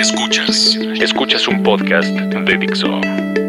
Escuchas. 0.00 0.78
Escuchas 0.98 1.46
un 1.46 1.62
podcast 1.62 2.08
de 2.08 2.56
Dixo. 2.56 2.88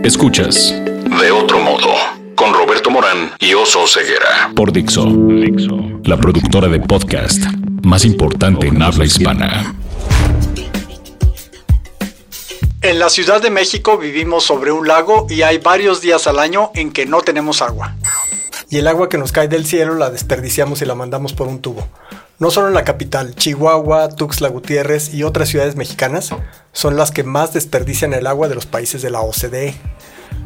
Escuchas. 0.03 0.73
De 1.21 1.31
otro 1.31 1.61
modo. 1.61 1.87
Con 2.35 2.53
Roberto 2.53 2.91
Morán 2.91 3.31
y 3.39 3.53
Oso 3.53 3.87
Ceguera. 3.87 4.51
Por 4.53 4.73
Dixo. 4.73 5.05
Dixo. 5.05 5.79
La 6.03 6.17
productora 6.17 6.67
de 6.67 6.81
podcast 6.81 7.41
más 7.83 8.03
importante 8.03 8.67
en 8.67 8.81
habla 8.81 9.05
hispana. 9.05 9.73
En 12.81 12.99
la 12.99 13.09
Ciudad 13.09 13.41
de 13.41 13.49
México 13.49 13.97
vivimos 13.97 14.43
sobre 14.43 14.73
un 14.73 14.85
lago 14.85 15.27
y 15.29 15.43
hay 15.43 15.59
varios 15.59 16.01
días 16.01 16.27
al 16.27 16.37
año 16.37 16.71
en 16.75 16.91
que 16.91 17.05
no 17.05 17.21
tenemos 17.21 17.61
agua. 17.61 17.95
Y 18.69 18.79
el 18.79 18.87
agua 18.89 19.07
que 19.07 19.17
nos 19.17 19.31
cae 19.31 19.47
del 19.47 19.65
cielo 19.65 19.95
la 19.95 20.09
desperdiciamos 20.09 20.81
y 20.81 20.85
la 20.85 20.95
mandamos 20.95 21.31
por 21.31 21.47
un 21.47 21.61
tubo. 21.61 21.87
No 22.41 22.49
solo 22.49 22.69
en 22.69 22.73
la 22.73 22.83
capital, 22.83 23.35
Chihuahua, 23.35 24.09
Tuxtla 24.09 24.49
Gutiérrez 24.49 25.13
y 25.13 25.21
otras 25.21 25.47
ciudades 25.47 25.75
mexicanas 25.75 26.31
son 26.71 26.97
las 26.97 27.11
que 27.11 27.23
más 27.23 27.53
desperdician 27.53 28.15
el 28.15 28.25
agua 28.25 28.47
de 28.47 28.55
los 28.55 28.65
países 28.65 29.03
de 29.03 29.11
la 29.11 29.21
OCDE. 29.21 29.75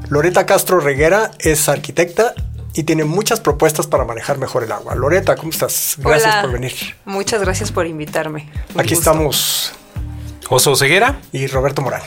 Loreta 0.10 0.46
Castro 0.46 0.82
Reguera 0.82 1.32
es 1.40 1.70
arquitecta 1.70 2.34
y 2.74 2.84
tiene 2.84 3.06
muchas 3.06 3.40
propuestas 3.40 3.88
para 3.88 4.04
manejar 4.04 4.40
mejor 4.40 4.66
el 4.66 4.74
agua. 4.74 4.94
Loreta, 4.94 5.38
¿cómo 5.38 5.52
estás? 5.52 5.96
Gracias 6.00 6.36
por 6.42 6.52
venir. 6.52 6.74
Muchas 7.06 7.40
gracias 7.40 7.72
por 7.72 7.88
invitarme. 7.88 8.52
Aquí 8.76 8.94
estamos 8.94 9.72
Oso 10.50 10.76
Ceguera 10.76 11.22
y 11.32 11.48
Roberto 11.48 11.82
Morán. 11.82 12.02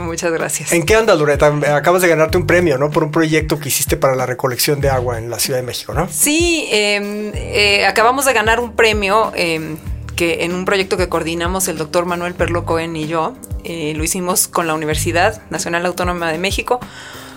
muchas 0.00 0.32
gracias. 0.32 0.72
¿En 0.72 0.84
qué 0.84 0.94
andas, 0.94 1.18
Loreta? 1.18 1.46
Acabas 1.74 2.02
de 2.02 2.08
ganarte 2.08 2.36
un 2.36 2.46
premio, 2.46 2.78
¿no? 2.78 2.90
Por 2.90 3.04
un 3.04 3.10
proyecto 3.10 3.58
que 3.58 3.68
hiciste 3.68 3.96
para 3.96 4.14
la 4.14 4.26
recolección 4.26 4.80
de 4.80 4.90
agua 4.90 5.18
en 5.18 5.30
la 5.30 5.38
Ciudad 5.38 5.58
de 5.58 5.64
México, 5.64 5.94
¿no? 5.94 6.08
Sí, 6.10 6.68
em, 6.70 7.32
eh, 7.34 7.86
acabamos 7.86 8.24
de 8.26 8.32
ganar 8.32 8.60
un 8.60 8.72
premio 8.72 9.32
em, 9.34 9.76
que 10.16 10.44
en 10.44 10.54
un 10.54 10.64
proyecto 10.64 10.96
que 10.96 11.08
coordinamos 11.08 11.68
el 11.68 11.78
doctor 11.78 12.04
Manuel 12.04 12.34
Perlo 12.34 12.64
Cohen 12.64 12.94
y 12.96 13.06
yo. 13.06 13.34
Eh, 13.64 13.94
lo 13.96 14.04
hicimos 14.04 14.48
con 14.48 14.66
la 14.66 14.74
Universidad 14.74 15.40
Nacional 15.50 15.86
Autónoma 15.86 16.30
de 16.30 16.38
México 16.38 16.80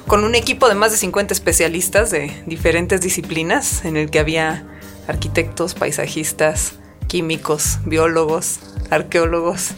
con 0.08 0.24
un 0.24 0.36
equipo 0.36 0.68
de 0.70 0.76
más 0.76 0.92
de 0.92 0.98
50 0.98 1.34
especialistas 1.34 2.12
de 2.12 2.32
diferentes 2.46 3.02
disciplinas, 3.02 3.86
en 3.86 3.98
el 3.98 4.12
que 4.12 4.20
había 4.20 4.66
arquitectos, 5.08 5.74
paisajistas, 5.74 6.76
químicos, 7.08 7.80
biólogos, 7.86 8.60
arqueólogos, 8.90 9.72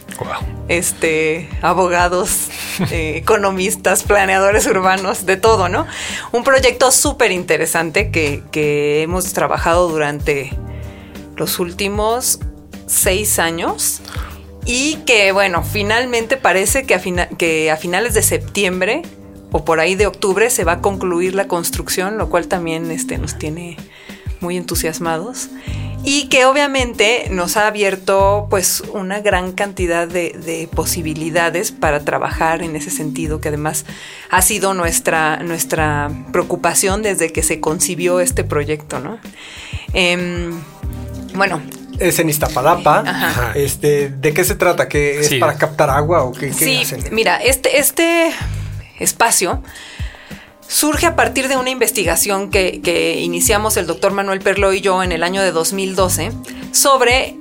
este, 0.68 1.48
abogados, 1.62 2.48
eh, 2.90 3.14
economistas, 3.16 4.02
planeadores 4.02 4.66
urbanos, 4.66 5.26
de 5.26 5.36
todo, 5.36 5.68
¿no? 5.68 5.86
Un 6.32 6.44
proyecto 6.44 6.90
súper 6.90 7.32
interesante 7.32 8.10
que, 8.10 8.42
que, 8.50 9.02
hemos 9.02 9.32
trabajado 9.32 9.88
durante 9.88 10.52
los 11.36 11.58
últimos 11.58 12.40
seis 12.86 13.38
años 13.38 14.00
y 14.64 14.96
que, 15.06 15.32
bueno, 15.32 15.62
finalmente 15.62 16.36
parece 16.36 16.84
que 16.84 16.94
a, 16.94 17.28
que 17.28 17.70
a 17.70 17.76
finales 17.76 18.14
de 18.14 18.22
septiembre 18.22 19.02
o 19.50 19.64
por 19.64 19.80
ahí 19.80 19.94
de 19.94 20.06
octubre 20.06 20.50
se 20.50 20.64
va 20.64 20.72
a 20.72 20.80
concluir 20.80 21.34
la 21.34 21.48
construcción, 21.48 22.18
lo 22.18 22.28
cual 22.28 22.48
también 22.48 22.90
este, 22.90 23.16
nos 23.16 23.38
tiene 23.38 23.76
muy 24.40 24.56
entusiasmados 24.56 25.48
y 26.04 26.28
que 26.28 26.44
obviamente 26.46 27.28
nos 27.30 27.56
ha 27.56 27.66
abierto 27.66 28.46
pues 28.50 28.82
una 28.92 29.20
gran 29.20 29.52
cantidad 29.52 30.06
de, 30.06 30.68
posibilidades 30.74 31.72
para 31.72 32.04
trabajar 32.04 32.62
en 32.62 32.76
ese 32.76 32.90
sentido, 32.90 33.40
que 33.40 33.48
además 33.48 33.84
ha 34.30 34.42
sido 34.42 34.74
nuestra, 34.74 35.38
nuestra 35.38 36.10
preocupación 36.32 37.02
desde 37.02 37.32
que 37.32 37.42
se 37.42 37.60
concibió 37.60 38.20
este 38.20 38.44
proyecto, 38.44 39.00
¿no? 39.00 39.18
Em, 39.92 40.52
bueno, 41.34 41.60
es 41.98 42.18
en 42.18 42.28
Iztapalapa. 42.28 43.52
Este, 43.54 44.08
¿De 44.08 44.32
qué 44.32 44.44
se 44.44 44.54
trata? 44.54 44.88
¿Que 44.88 45.20
es 45.20 45.34
para 45.34 45.56
captar 45.56 45.90
agua 45.90 46.22
o 46.22 46.32
qué, 46.32 46.52
sí, 46.52 46.82
Mira, 47.10 47.36
este, 47.38 47.78
este 47.78 48.30
espacio 48.98 49.62
surge 50.68 51.06
a 51.06 51.16
partir 51.16 51.48
de 51.48 51.56
una 51.56 51.70
investigación 51.70 52.50
que, 52.50 53.20
iniciamos 53.20 53.76
el 53.76 53.86
doctor 53.86 54.12
Manuel 54.12 54.40
Perlo 54.40 54.72
y 54.72 54.80
yo 54.80 55.02
en 55.02 55.12
el 55.12 55.22
año 55.22 55.42
de 55.42 55.50
2012 55.50 56.32
sobre 56.72 57.36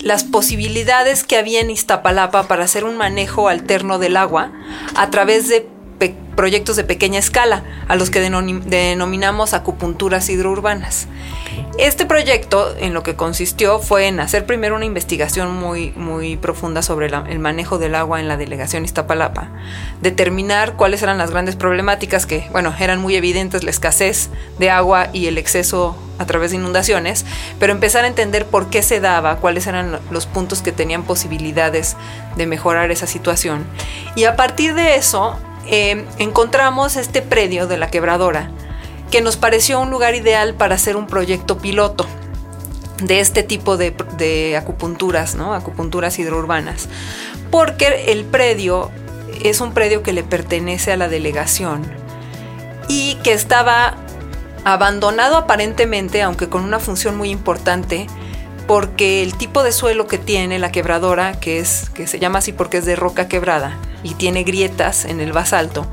las 0.00 0.24
posibilidades 0.24 1.24
que 1.24 1.36
había 1.36 1.60
en 1.60 1.70
Iztapalapa 1.70 2.48
para 2.48 2.64
hacer 2.64 2.84
un 2.84 2.96
manejo 2.96 3.48
alterno 3.48 3.98
del 3.98 4.16
agua 4.16 4.52
a 4.94 5.10
través 5.10 5.48
de 5.48 5.66
proyectos 6.36 6.76
de 6.76 6.84
pequeña 6.84 7.18
escala, 7.18 7.64
a 7.88 7.96
los 7.96 8.10
que 8.10 8.20
denominamos 8.20 9.54
acupunturas 9.54 10.28
hidrourbanas. 10.28 11.08
Este 11.78 12.06
proyecto 12.06 12.74
en 12.78 12.94
lo 12.94 13.02
que 13.02 13.16
consistió 13.16 13.78
fue 13.78 14.06
en 14.06 14.20
hacer 14.20 14.46
primero 14.46 14.76
una 14.76 14.84
investigación 14.84 15.54
muy, 15.54 15.90
muy 15.92 16.36
profunda 16.36 16.82
sobre 16.82 17.06
el 17.06 17.38
manejo 17.38 17.78
del 17.78 17.94
agua 17.94 18.20
en 18.20 18.28
la 18.28 18.36
delegación 18.36 18.84
Iztapalapa, 18.84 19.50
determinar 20.00 20.74
cuáles 20.76 21.02
eran 21.02 21.18
las 21.18 21.30
grandes 21.30 21.56
problemáticas 21.56 22.26
que, 22.26 22.48
bueno, 22.50 22.74
eran 22.78 23.00
muy 23.00 23.14
evidentes 23.16 23.62
la 23.62 23.70
escasez 23.70 24.30
de 24.58 24.70
agua 24.70 25.08
y 25.12 25.26
el 25.26 25.38
exceso 25.38 25.96
a 26.18 26.24
través 26.24 26.50
de 26.50 26.56
inundaciones, 26.56 27.26
pero 27.58 27.72
empezar 27.72 28.04
a 28.04 28.08
entender 28.08 28.46
por 28.46 28.70
qué 28.70 28.82
se 28.82 29.00
daba, 29.00 29.36
cuáles 29.36 29.66
eran 29.66 29.98
los 30.10 30.26
puntos 30.26 30.62
que 30.62 30.72
tenían 30.72 31.02
posibilidades 31.02 31.96
de 32.36 32.46
mejorar 32.46 32.90
esa 32.90 33.06
situación. 33.06 33.66
Y 34.14 34.24
a 34.24 34.34
partir 34.34 34.74
de 34.74 34.96
eso, 34.96 35.38
eh, 35.66 36.04
encontramos 36.18 36.96
este 36.96 37.22
predio 37.22 37.66
de 37.66 37.76
la 37.76 37.90
quebradora, 37.90 38.50
que 39.16 39.22
nos 39.22 39.38
pareció 39.38 39.80
un 39.80 39.88
lugar 39.88 40.14
ideal 40.14 40.52
para 40.52 40.74
hacer 40.74 40.94
un 40.94 41.06
proyecto 41.06 41.56
piloto 41.56 42.04
de 43.02 43.20
este 43.20 43.42
tipo 43.42 43.78
de, 43.78 44.54
acupunturas, 44.58 45.34
¿no? 45.36 45.54
Acupunturas 45.54 46.18
hidrourbanas. 46.18 46.90
Porque 47.50 48.12
el 48.12 48.26
predio 48.26 48.90
es 49.42 49.62
un 49.62 49.72
predio 49.72 50.02
que 50.02 50.12
le 50.12 50.22
pertenece 50.22 50.92
a 50.92 50.98
la 50.98 51.08
delegación 51.08 51.90
y 52.90 53.14
que 53.22 53.32
estaba 53.32 53.96
abandonado 54.64 55.38
aparentemente, 55.38 56.20
aunque 56.20 56.50
con 56.50 56.62
una 56.62 56.78
función 56.78 57.16
muy 57.16 57.30
importante, 57.30 58.08
porque 58.66 59.22
el 59.22 59.34
tipo 59.34 59.62
de 59.62 59.72
suelo 59.72 60.06
que 60.06 60.18
tiene 60.18 60.58
la 60.58 60.70
quebradora, 60.70 61.40
que 61.40 61.58
es 61.58 61.88
que 61.94 62.06
se 62.06 62.18
llama 62.18 62.40
así 62.40 62.52
porque 62.52 62.76
es 62.76 62.84
de 62.84 62.96
roca 62.96 63.28
quebrada 63.28 63.78
y 64.02 64.12
tiene 64.12 64.42
grietas 64.42 65.06
en 65.06 65.22
el 65.22 65.32
basalto, 65.32 65.86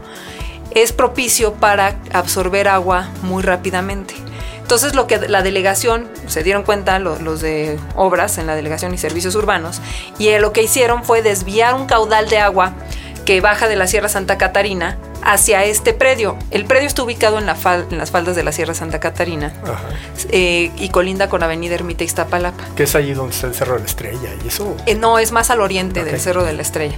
es 0.76 0.92
propicio 0.92 1.54
para 1.54 2.00
absorber 2.12 2.68
agua 2.68 3.10
muy 3.22 3.44
rápidamente. 3.44 4.16
Entonces 4.62 4.96
lo 4.96 5.08
que 5.08 5.20
la 5.20 5.44
delegación, 5.44 6.08
se 6.28 6.42
dieron 6.42 6.64
cuenta 6.64 6.98
los, 6.98 7.42
de 7.42 7.78
obras 7.96 8.38
en 8.38 8.48
la 8.48 8.56
delegación 8.56 8.94
y 8.94 8.98
servicios 8.98 9.36
urbanos, 9.36 9.82
y 10.18 10.36
lo 10.38 10.54
que 10.54 10.64
hicieron 10.64 11.04
fue 11.04 11.22
desviar 11.22 11.76
un 11.76 11.86
caudal 11.86 12.30
de 12.30 12.40
agua 12.40 12.74
que 13.26 13.42
baja 13.42 13.68
de 13.68 13.76
la 13.76 13.88
Sierra 13.88 14.10
Santa 14.10 14.38
Catarina 14.38 14.98
hacia 15.22 15.64
este 15.64 15.94
predio. 15.94 16.38
El 16.52 16.66
predio 16.66 16.88
está 16.88 17.04
ubicado 17.04 17.40
en, 17.40 17.46
la 17.46 17.58
en 17.90 17.98
las 17.98 18.12
faldas 18.12 18.36
de 18.36 18.44
la 18.44 18.52
Sierra 18.52 18.74
Santa 18.74 19.00
Catarina 19.00 19.54
eh, 20.30 20.72
y 20.78 20.90
colinda 20.90 21.30
con 21.30 21.44
Avenida 21.44 21.76
Ermita 21.76 22.04
Iztapalapa. 22.04 22.64
Que 22.76 22.84
es 22.84 22.96
allí 22.96 23.14
donde 23.14 23.34
está 23.34 23.48
el 23.48 23.56
Cerro 23.56 23.76
de 23.76 23.80
la 23.82 23.86
Estrella 23.86 24.30
y 24.44 24.48
eso. 24.48 24.76
Eh, 24.86 24.96
no, 24.96 25.20
es 25.20 25.32
más 25.32 25.50
al 25.50 25.62
oriente 25.62 26.04
del 26.04 26.20
Cerro 26.20 26.44
de 26.44 26.54
la 26.54 26.62
Estrella. 26.62 26.98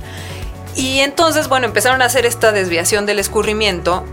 Y 0.76 1.00
entonces, 1.00 1.48
bueno, 1.48 1.66
empezaron 1.66 2.02
a 2.02 2.06
hacer 2.06 2.26
esta 2.26 2.52
desviación 2.52 3.06
del 3.06 3.20
escurrimiento 3.20 4.06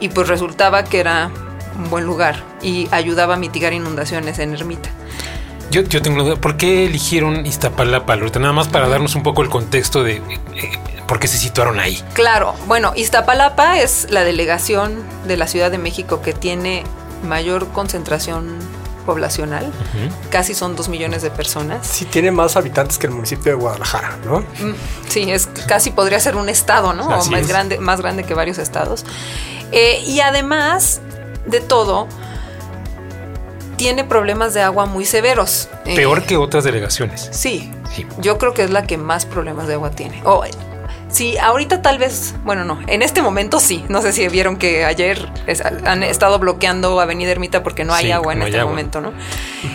y 0.00 0.08
pues 0.08 0.28
resultaba 0.28 0.84
que 0.84 1.00
era 1.00 1.30
un 1.76 1.90
buen 1.90 2.04
lugar 2.04 2.42
y 2.60 2.88
ayudaba 2.90 3.34
a 3.34 3.36
mitigar 3.36 3.72
inundaciones 3.72 4.38
en 4.38 4.54
Ermita. 4.54 4.90
Yo, 5.70 5.82
yo 5.82 6.00
tengo 6.00 6.16
una 6.16 6.24
duda, 6.24 6.36
¿por 6.36 6.56
qué 6.56 6.86
eligieron 6.86 7.44
Iztapalapa, 7.44 8.16
Loreta? 8.16 8.38
Nada 8.38 8.54
más 8.54 8.68
para 8.68 8.88
darnos 8.88 9.14
un 9.14 9.22
poco 9.22 9.42
el 9.42 9.50
contexto 9.50 10.02
de 10.02 10.16
eh, 10.16 10.22
por 11.06 11.20
qué 11.20 11.28
se 11.28 11.36
situaron 11.36 11.78
ahí. 11.78 12.02
Claro, 12.14 12.54
bueno, 12.66 12.92
Iztapalapa 12.96 13.78
es 13.78 14.08
la 14.10 14.24
delegación 14.24 15.04
de 15.26 15.36
la 15.36 15.46
Ciudad 15.46 15.70
de 15.70 15.78
México 15.78 16.22
que 16.22 16.32
tiene 16.32 16.84
mayor 17.22 17.68
concentración 17.68 18.56
poblacional, 19.08 19.72
casi 20.28 20.54
son 20.54 20.76
dos 20.76 20.90
millones 20.90 21.22
de 21.22 21.30
personas. 21.30 21.86
Sí, 21.86 22.04
tiene 22.04 22.30
más 22.30 22.56
habitantes 22.56 22.98
que 22.98 23.06
el 23.06 23.14
municipio 23.14 23.52
de 23.52 23.54
Guadalajara, 23.54 24.18
¿no? 24.22 24.40
Mm, 24.40 24.74
sí, 25.08 25.32
es 25.32 25.46
casi 25.66 25.92
podría 25.92 26.20
ser 26.20 26.36
un 26.36 26.50
estado, 26.50 26.92
¿no? 26.92 27.08
o 27.08 27.24
más 27.30 27.48
grande, 27.48 27.78
más 27.78 28.02
grande 28.02 28.24
que 28.24 28.34
varios 28.34 28.58
estados. 28.58 29.06
Eh, 29.72 30.02
y 30.06 30.20
además 30.20 31.00
de 31.46 31.60
todo, 31.60 32.06
tiene 33.76 34.04
problemas 34.04 34.52
de 34.52 34.60
agua 34.60 34.84
muy 34.84 35.06
severos. 35.06 35.70
Peor 35.86 36.24
que 36.24 36.36
otras 36.36 36.64
delegaciones. 36.64 37.30
Sí, 37.32 37.72
sí, 37.96 38.06
Yo 38.18 38.36
creo 38.36 38.52
que 38.52 38.64
es 38.64 38.70
la 38.70 38.82
que 38.82 38.98
más 38.98 39.24
problemas 39.24 39.68
de 39.68 39.74
agua 39.74 39.90
tiene. 39.92 40.20
Sí, 41.10 41.38
ahorita 41.38 41.80
tal 41.80 41.98
vez, 41.98 42.34
bueno, 42.44 42.64
no, 42.64 42.78
en 42.86 43.02
este 43.02 43.22
momento 43.22 43.60
sí. 43.60 43.84
No 43.88 44.02
sé 44.02 44.12
si 44.12 44.28
vieron 44.28 44.56
que 44.56 44.84
ayer 44.84 45.30
han 45.84 46.02
estado 46.02 46.38
bloqueando 46.38 47.00
Avenida 47.00 47.30
Ermita 47.30 47.62
porque 47.62 47.84
no 47.84 47.94
hay 47.94 48.12
agua 48.12 48.34
en 48.34 48.42
este 48.42 48.62
momento, 48.62 49.00
¿no? 49.00 49.12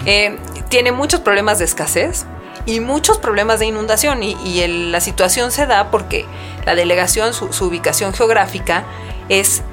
Eh, 0.05 0.37
tiene 0.69 0.91
muchos 0.91 1.21
problemas 1.21 1.59
de 1.59 1.65
escasez 1.65 2.25
y 2.65 2.79
muchos 2.79 3.17
problemas 3.17 3.59
de 3.59 3.65
inundación 3.65 4.21
y, 4.23 4.33
la 4.67 5.01
situación 5.01 5.51
se 5.51 5.65
da 5.65 5.89
porque 5.89 6.25
la 6.65 6.75
delegación, 6.75 7.33
su, 7.33 7.51
su 7.51 7.65
ubicación 7.65 8.13
geográfica 8.13 8.83
es 9.27 9.63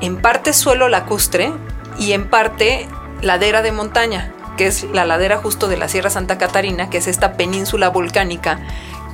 en 0.00 0.20
parte 0.20 0.52
suelo 0.52 0.88
lacustre 0.88 1.52
y 1.98 2.12
en 2.12 2.28
parte 2.28 2.86
ladera 3.22 3.62
de 3.62 3.72
montaña, 3.72 4.32
que 4.56 4.66
es 4.66 4.84
la 4.84 5.06
ladera 5.06 5.38
justo 5.38 5.68
de 5.68 5.76
la 5.76 5.88
Sierra 5.88 6.10
Santa 6.10 6.38
Catarina, 6.38 6.90
que 6.90 6.98
es 6.98 7.06
esta 7.06 7.34
península 7.34 7.88
volcánica 7.88 8.60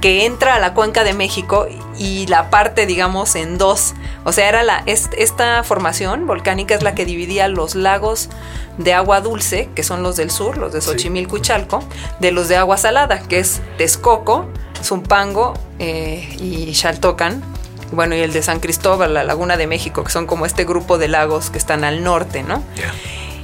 que 0.01 0.27
entra 0.27 0.55
a 0.55 0.59
la 0.59 0.75
cuenca 0.75 1.05
de 1.05 1.13
México 1.13 1.67
y 1.97 2.27
la 2.27 2.51
parte, 2.51 2.87
digamos, 2.87 3.35
en 3.35 3.59
dos. 3.59 3.95
O 4.25 4.33
sea, 4.33 4.49
era 4.49 4.63
la, 4.63 4.83
esta 4.87 5.63
formación 5.65 6.27
volcánica 6.27 6.75
es 6.75 6.83
la 6.83 6.95
que 6.95 7.05
dividía 7.05 7.49
los 7.49 7.75
lagos 7.75 8.29
de 8.77 8.95
agua 8.95 9.21
dulce, 9.21 9.69
que 9.75 9.83
son 9.83 10.03
los 10.03 10.17
del 10.17 10.31
sur, 10.31 10.57
los 10.57 10.73
de 10.73 10.81
Xochimilco 10.81 11.37
y 11.37 11.41
Chalco, 11.41 11.83
de 12.21 12.31
los 12.31 12.49
de 12.49 12.57
agua 12.57 12.77
salada, 12.77 13.21
que 13.21 13.41
es 13.41 13.61
Texcoco, 13.77 14.49
Zumpango 14.83 15.55
eh, 15.79 16.37
y 16.39 16.73
Xaltocan. 16.75 17.43
Bueno, 17.91 18.15
y 18.15 18.21
el 18.21 18.33
de 18.33 18.43
San 18.43 18.61
Cristóbal, 18.61 19.15
la 19.15 19.25
Laguna 19.25 19.57
de 19.57 19.67
México, 19.67 20.05
que 20.05 20.13
son 20.13 20.27
como 20.27 20.45
este 20.47 20.65
grupo 20.65 20.99
de 20.99 21.09
lagos 21.09 21.51
que 21.51 21.59
están 21.59 21.85
al 21.85 22.05
norte, 22.05 22.43
¿no? 22.43 22.63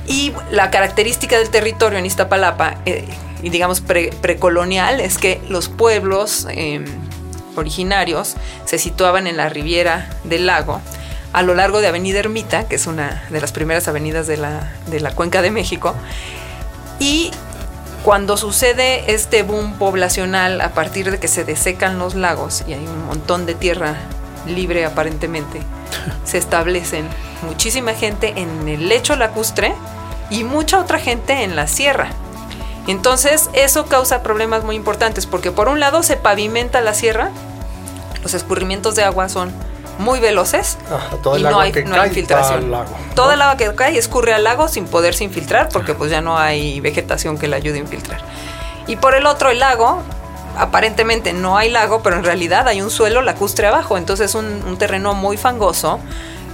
Y 0.06 0.33
la 0.51 0.71
característica 0.71 1.39
del 1.39 1.51
territorio 1.51 1.99
en 1.99 2.06
Iztapalapa, 2.06 2.79
eh, 2.85 3.05
y 3.43 3.51
digamos 3.51 3.81
precolonial, 3.81 5.01
es 5.01 5.19
que 5.19 5.41
los 5.49 5.69
pueblos 5.69 6.47
em, 6.51 6.85
originarios 7.56 8.35
se 8.65 8.79
situaban 8.79 9.27
en 9.27 9.37
la 9.37 9.49
riviera 9.49 10.11
del 10.25 10.47
lago, 10.47 10.81
a 11.33 11.43
lo 11.43 11.55
largo 11.55 11.81
de 11.81 11.89
Avenida 11.89 12.21
Ermita, 12.21 12.69
que 12.69 12.77
es 12.77 12.87
una 12.87 13.25
de 13.31 13.41
las 13.41 13.53
primeras 13.53 13.89
avenidas 13.89 14.27
de 14.27 14.37
la, 14.37 14.73
de 14.87 15.01
la 15.01 15.15
Cuenca 15.15 15.43
de 15.43 15.51
México, 15.51 15.95
y 16.99 17.31
cuando 18.05 18.37
sucede 18.37 19.12
este 19.12 19.43
boom 19.43 19.79
poblacional 19.79 20.61
a 20.61 20.75
partir 20.75 21.11
de 21.11 21.19
que 21.19 21.27
se 21.27 21.45
desecan 21.45 21.99
los 21.99 22.15
lagos 22.15 22.62
y 22.69 22.75
hay 22.75 22.87
un 22.87 23.07
montón 23.07 23.47
de 23.47 23.55
tierra 23.55 23.97
libre 24.46 24.85
aparentemente, 24.85 25.61
se 26.25 26.38
establecen 26.38 27.08
muchísima 27.43 27.94
gente 27.94 28.35
en 28.37 28.69
el 28.69 28.88
lecho 28.88 29.17
lacustre 29.17 29.75
y 30.31 30.44
mucha 30.44 30.81
otra 30.81 30.99
gente 30.99 31.44
en 31.44 31.56
la 31.56 31.67
sierra. 31.67 32.08
Entonces 32.87 33.49
eso 33.55 33.87
causa 33.87 34.23
problemas 34.23 34.64
muy 34.64 34.76
importantes 34.76 35.26
porque 35.26 35.50
por 35.50 35.69
un 35.69 35.81
lado 35.81 36.02
se 36.02 36.17
pavimenta 36.17 36.81
la 36.81 36.94
sierra, 36.94 37.31
los 38.23 38.35
escurrimientos 38.35 38.94
de 38.94 39.05
agua 39.05 39.29
son 39.29 39.52
muy 39.99 40.19
veloces 40.20 40.76
y 41.37 41.43
no 41.43 41.61
hay, 41.61 41.73
no 41.85 42.05
infiltración. 42.05 42.73
Toda 43.14 43.35
el 43.35 43.43
agua 43.43 43.56
que 43.56 43.73
cae 43.75 43.97
escurre 43.97 44.35
al 44.35 44.44
lago 44.44 44.69
sin 44.69 44.87
poderse 44.87 45.25
infiltrar 45.25 45.69
porque 45.69 45.94
pues 45.94 46.11
ya 46.11 46.20
no 46.20 46.37
hay 46.37 46.81
vegetación 46.81 47.38
que 47.38 47.49
le 47.49 47.56
ayude 47.56 47.76
a 47.76 47.81
infiltrar. 47.81 48.20
Y 48.87 48.97
por 48.97 49.14
el 49.14 49.26
otro 49.26 49.50
el 49.50 49.61
lago 49.61 50.02
aparentemente 50.56 51.33
no 51.33 51.56
hay 51.56 51.71
lago, 51.71 52.03
pero 52.03 52.17
en 52.17 52.25
realidad 52.25 52.69
hay 52.69 52.83
un 52.83 52.91
suelo 52.91 53.23
lacustre 53.23 53.67
abajo, 53.67 53.97
entonces 53.99 54.35
un, 54.35 54.47
un 54.67 54.79
terreno 54.79 55.15
muy 55.15 55.37
fangoso. 55.37 55.99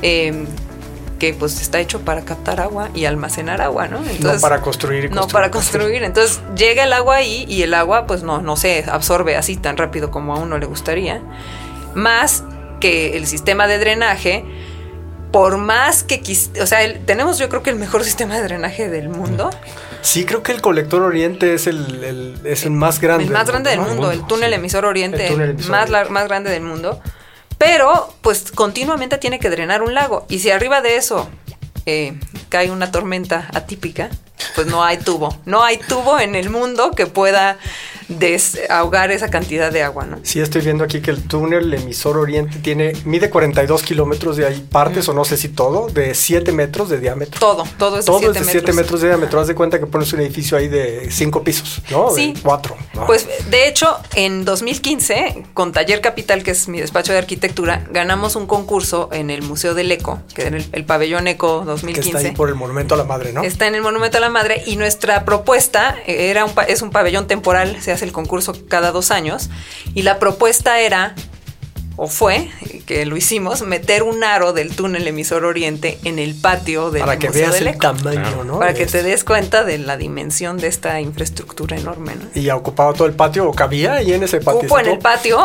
Eh, 0.03 0.47
que 1.21 1.35
pues 1.35 1.61
está 1.61 1.79
hecho 1.79 2.01
para 2.01 2.23
captar 2.23 2.61
agua 2.61 2.89
y 2.95 3.05
almacenar 3.05 3.61
agua, 3.61 3.87
¿no? 3.87 4.01
no 4.19 4.41
para 4.41 4.61
construir. 4.63 5.13
no 5.13 5.29
para 5.29 5.53
construir. 5.53 6.03
Entonces 6.03 6.41
llega 6.57 6.83
el 6.83 6.93
agua 6.93 7.17
ahí 7.17 7.45
y 7.47 7.63
el 7.63 7.75
agua 7.75 8.07
pues 8.09 8.25
no, 8.25 8.41
no 8.41 8.57
se 8.57 8.85
absorbe 8.91 9.37
así 9.37 9.57
tan 9.57 9.77
rápido 9.77 10.11
como 10.11 10.35
a 10.35 10.39
uno 10.39 10.59
le 10.59 10.67
gustaría. 10.67 11.21
Más 11.95 12.43
que 12.81 13.17
el 13.17 13.27
sistema 13.27 13.69
de 13.69 13.79
drenaje, 13.79 14.45
por 15.31 15.59
más 15.59 16.03
que 16.03 16.23
o 16.61 16.67
sea, 16.67 16.81
tenemos 17.05 17.39
yo 17.39 17.49
creo 17.49 17.63
que 17.63 17.71
el 17.71 17.77
mejor 17.77 18.03
sistema 18.11 18.35
de 18.35 18.43
drenaje 18.43 18.89
del 18.89 19.11
mundo. 19.11 19.51
Sí, 20.03 20.25
creo 20.25 20.43
que 20.43 20.53
el 20.53 20.61
colector 20.61 21.03
Oriente 21.03 21.55
es 21.55 21.67
el, 21.67 22.41
es 22.45 22.65
el 22.65 22.71
más 22.71 23.01
grande. 23.01 23.25
El 23.25 23.31
más 23.31 23.49
grande 23.49 23.71
del 23.71 23.81
mundo, 23.81 24.11
el 24.11 24.27
túnel 24.27 24.53
emisor 24.53 24.85
Oriente, 24.85 25.55
más, 25.69 25.91
más 26.11 26.29
grande 26.29 26.51
del 26.51 26.63
mundo. 26.63 27.01
Pero, 27.59 28.15
pues 28.23 28.51
continuamente 28.53 29.19
tiene 29.19 29.39
que 29.39 29.51
drenar 29.51 29.83
un 29.83 29.95
lago. 29.95 30.25
Y 30.29 30.39
si 30.39 30.51
arriba 30.51 30.81
de 30.81 30.97
eso 30.97 31.29
eh, 31.85 32.19
cae 32.49 32.71
una 32.71 32.91
tormenta 32.91 33.49
atípica, 33.53 34.09
pues 34.55 34.67
no 34.67 34.83
hay 34.83 34.97
tubo. 34.97 35.37
No 35.45 35.63
hay 35.63 35.77
tubo 35.77 36.19
en 36.19 36.35
el 36.35 36.49
mundo 36.49 36.93
que 36.93 37.07
pueda 37.07 37.59
desahogar 38.11 39.11
esa 39.11 39.31
cantidad 39.31 39.73
de 39.73 39.83
agua, 39.83 40.05
¿no? 40.05 40.19
Sí, 40.23 40.41
estoy 40.41 40.63
viendo 40.63 40.85
aquí 40.85 41.01
que 41.01 41.11
el 41.11 41.23
túnel 41.23 41.73
emisor 41.73 42.19
oriente 42.19 42.59
tiene, 42.59 42.93
mide 43.05 43.31
42 43.31 43.83
kilómetros 43.83 44.37
de 44.37 44.47
ahí 44.47 44.67
partes, 44.71 45.09
o 45.09 45.15
no 45.15 45.25
sé 45.25 45.37
si 45.37 45.49
todo, 45.49 45.89
de 45.89 46.15
7 46.15 46.53
metros 46.53 46.89
de 46.89 46.99
diámetro. 46.99 47.41
Todo, 47.41 47.65
todo 47.79 47.99
es 47.99 48.07
de 48.07 48.13
7 48.13 48.27
metros. 48.27 48.47
7 48.51 48.73
metros 48.73 49.01
de 49.01 49.09
diámetro. 49.09 49.41
Haz 49.41 49.47
de 49.47 49.55
cuenta 49.55 49.79
que 49.79 49.87
pones 49.87 50.13
un 50.13 50.21
edificio 50.21 50.59
ahí 50.59 50.69
de 50.69 51.11
5 51.11 51.45
pisos, 51.45 51.83
¿no? 51.91 52.11
Sí. 52.11 52.33
De 52.35 52.41
4. 52.41 52.77
Pues 53.07 53.29
de 53.49 53.69
hecho, 53.69 53.97
en 54.15 54.45
2015, 54.45 55.45
con 55.55 55.73
Taller 55.73 56.01
Capital, 56.01 56.43
que 56.43 56.51
es 56.51 56.69
mi 56.69 56.81
despacho 56.81 57.13
de 57.13 57.19
arquitectura, 57.19 57.87
ganamos 57.91 58.37
un 58.37 58.47
concurso 58.47 59.09
en 59.13 59.31
el 59.31 59.43
Museo 59.43 59.75
del 59.75 59.91
Eco, 59.93 60.21
que 60.35 60.43
es 60.43 60.69
el, 60.73 60.85
pabellón 60.85 61.27
Eco 61.29 61.63
2015. 61.65 62.11
Que 62.11 62.17
está 62.17 62.29
ahí 62.29 62.35
por 62.35 62.49
el 62.49 62.55
Monumento 62.55 62.95
a 62.95 62.99
la 62.99 63.05
Madre, 63.05 63.33
¿no? 63.33 63.43
Está 63.43 63.67
en 63.67 63.75
el 63.75 63.83
Monumento 63.83 64.19
a 64.19 64.21
la 64.21 64.31
Madre 64.31 64.63
y 64.67 64.77
nuestra 64.77 65.25
propuesta 65.25 65.97
era 66.07 66.45
un, 66.45 66.53
es 66.69 66.83
un 66.83 66.91
pabellón 66.91 67.27
temporal, 67.27 67.81
se 67.81 67.93
hace 67.93 68.00
el 68.03 68.13
concurso 68.13 68.55
cada 68.69 68.93
dos 68.93 69.11
años, 69.11 69.51
y 69.95 70.03
la 70.03 70.19
propuesta 70.19 70.81
era 70.81 71.15
o 72.03 72.07
fue, 72.07 72.49
que 72.87 73.05
lo 73.05 73.15
hicimos, 73.15 73.61
meter 73.61 74.03
un 74.03 74.25
aro 74.25 74.55
del 74.55 74.75
túnel 74.75 75.07
emisor 75.07 75.45
oriente 75.45 75.99
en 76.05 76.19
el 76.19 76.35
patio 76.35 76.91
del 76.91 77.03
Para 77.03 77.19
que 77.19 77.29
veas 77.29 77.61
el 77.61 77.77
tamaño, 77.77 78.43
¿no? 78.43 78.59
Para 78.59 78.73
que 78.73 78.87
te 78.87 79.03
des 79.03 79.23
cuenta 79.23 79.65
de 79.65 79.77
la 79.77 79.99
dimensión 79.99 80.57
de 80.57 80.69
esta 80.69 80.99
infraestructura 81.03 81.77
enorme, 81.77 82.15
¿no? 82.15 82.31
¿Y 82.35 82.49
ha 82.49 82.57
ocupado 82.57 82.95
todo 82.95 83.07
el 83.07 83.13
patio 83.13 83.47
o 83.47 83.53
cabía 83.53 83.97
ahí 83.97 84.15
en 84.15 84.23
ese 84.23 84.39
patio? 84.39 84.61
Cupo 84.63 84.79
en 84.79 84.87
el 84.87 84.99
patio 84.99 85.39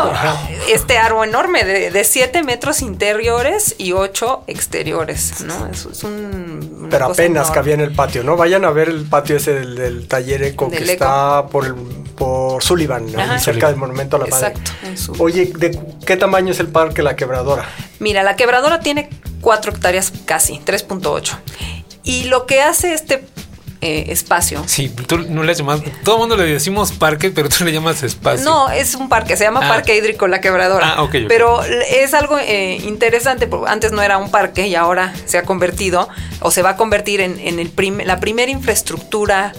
este 0.70 0.98
aro 0.98 1.26
enorme 1.26 1.66
de 1.66 2.04
7 2.06 2.42
metros 2.44 2.82
interiores 2.82 3.76
y 3.78 3.92
8 3.92 4.46
exteriores, 4.48 5.42
¿no? 5.42 5.68
Eso 5.68 5.92
es 5.92 6.06
un... 6.06 6.88
Pero 6.90 7.08
apenas 7.08 7.52
cabía 7.52 7.74
en 7.74 7.82
el 7.82 7.92
patio, 7.94 8.24
¿no? 8.24 8.38
Vayan 8.38 8.64
a 8.64 8.72
ver 8.72 8.88
el 8.88 9.04
patio 9.04 9.36
ese 9.36 9.56
del, 9.56 10.08
taller 10.08 10.42
eco 10.44 10.70
que 10.70 10.86
está 10.86 11.48
por, 11.48 11.66
el, 11.66 11.76
por 12.16 12.64
Sullivan, 12.64 13.08
cerca 13.40 13.68
del 13.68 13.76
Monumento 13.76 14.16
a 14.16 14.20
la 14.20 14.28
Madre. 14.28 14.48
Exacto. 14.48 15.24
Oye, 15.24 15.52
¿de 15.58 15.80
qué 16.06 16.18
tamaño 16.18 16.52
es 16.52 16.60
el 16.60 16.68
parque 16.68 17.04
La 17.04 17.16
Quebradora? 17.16 17.66
Mira, 18.00 18.24
La 18.24 18.36
Quebradora 18.36 18.80
tiene 18.80 19.10
4 19.42 19.74
hectáreas 19.74 20.12
casi, 20.26 20.60
3.8. 20.60 21.38
Y 22.04 22.26
lo 22.26 22.46
que 22.46 22.62
hace 22.62 22.94
este 22.94 23.26
eh, 23.82 24.12
espacio. 24.12 24.64
Sí, 24.66 24.90
tú 24.90 25.20
no 25.20 25.44
le 25.44 25.54
llamas, 25.54 25.82
todo 26.04 26.16
el 26.16 26.20
mundo 26.22 26.38
le 26.38 26.46
decimos 26.46 26.92
parque, 26.92 27.30
pero 27.30 27.50
tú 27.50 27.64
le 27.66 27.72
llamas 27.72 28.02
espacio. 28.02 28.44
No, 28.44 28.70
es 28.70 28.96
un 28.96 29.10
parque, 29.10 29.38
se 29.38 29.44
llama 29.44 29.60
ah. 29.64 29.68
Parque 29.68 29.96
Hídrico 29.96 30.28
La 30.28 30.42
Quebradora. 30.42 30.96
Ah, 30.96 31.04
ok. 31.04 31.16
Pero 31.28 31.62
es 31.64 32.14
algo 32.14 32.40
eh, 32.40 32.80
interesante, 32.84 33.46
porque 33.46 33.70
antes 33.70 33.92
no 33.92 34.02
era 34.02 34.18
un 34.18 34.32
parque 34.32 34.68
y 34.68 34.74
ahora 34.74 35.14
se 35.26 35.38
ha 35.38 35.44
convertido 35.44 36.10
o 36.40 36.50
se 36.50 36.62
va 36.62 36.72
a 36.72 36.78
convertir 36.78 37.22
en, 37.22 37.38
el 37.40 37.72
la 38.06 38.20
primera 38.20 38.52
infraestructura 38.52 39.54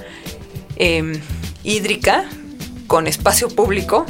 em, 0.77 1.21
hídrica 1.63 2.25
con 2.87 3.07
espacio 3.07 3.49
público 3.49 4.07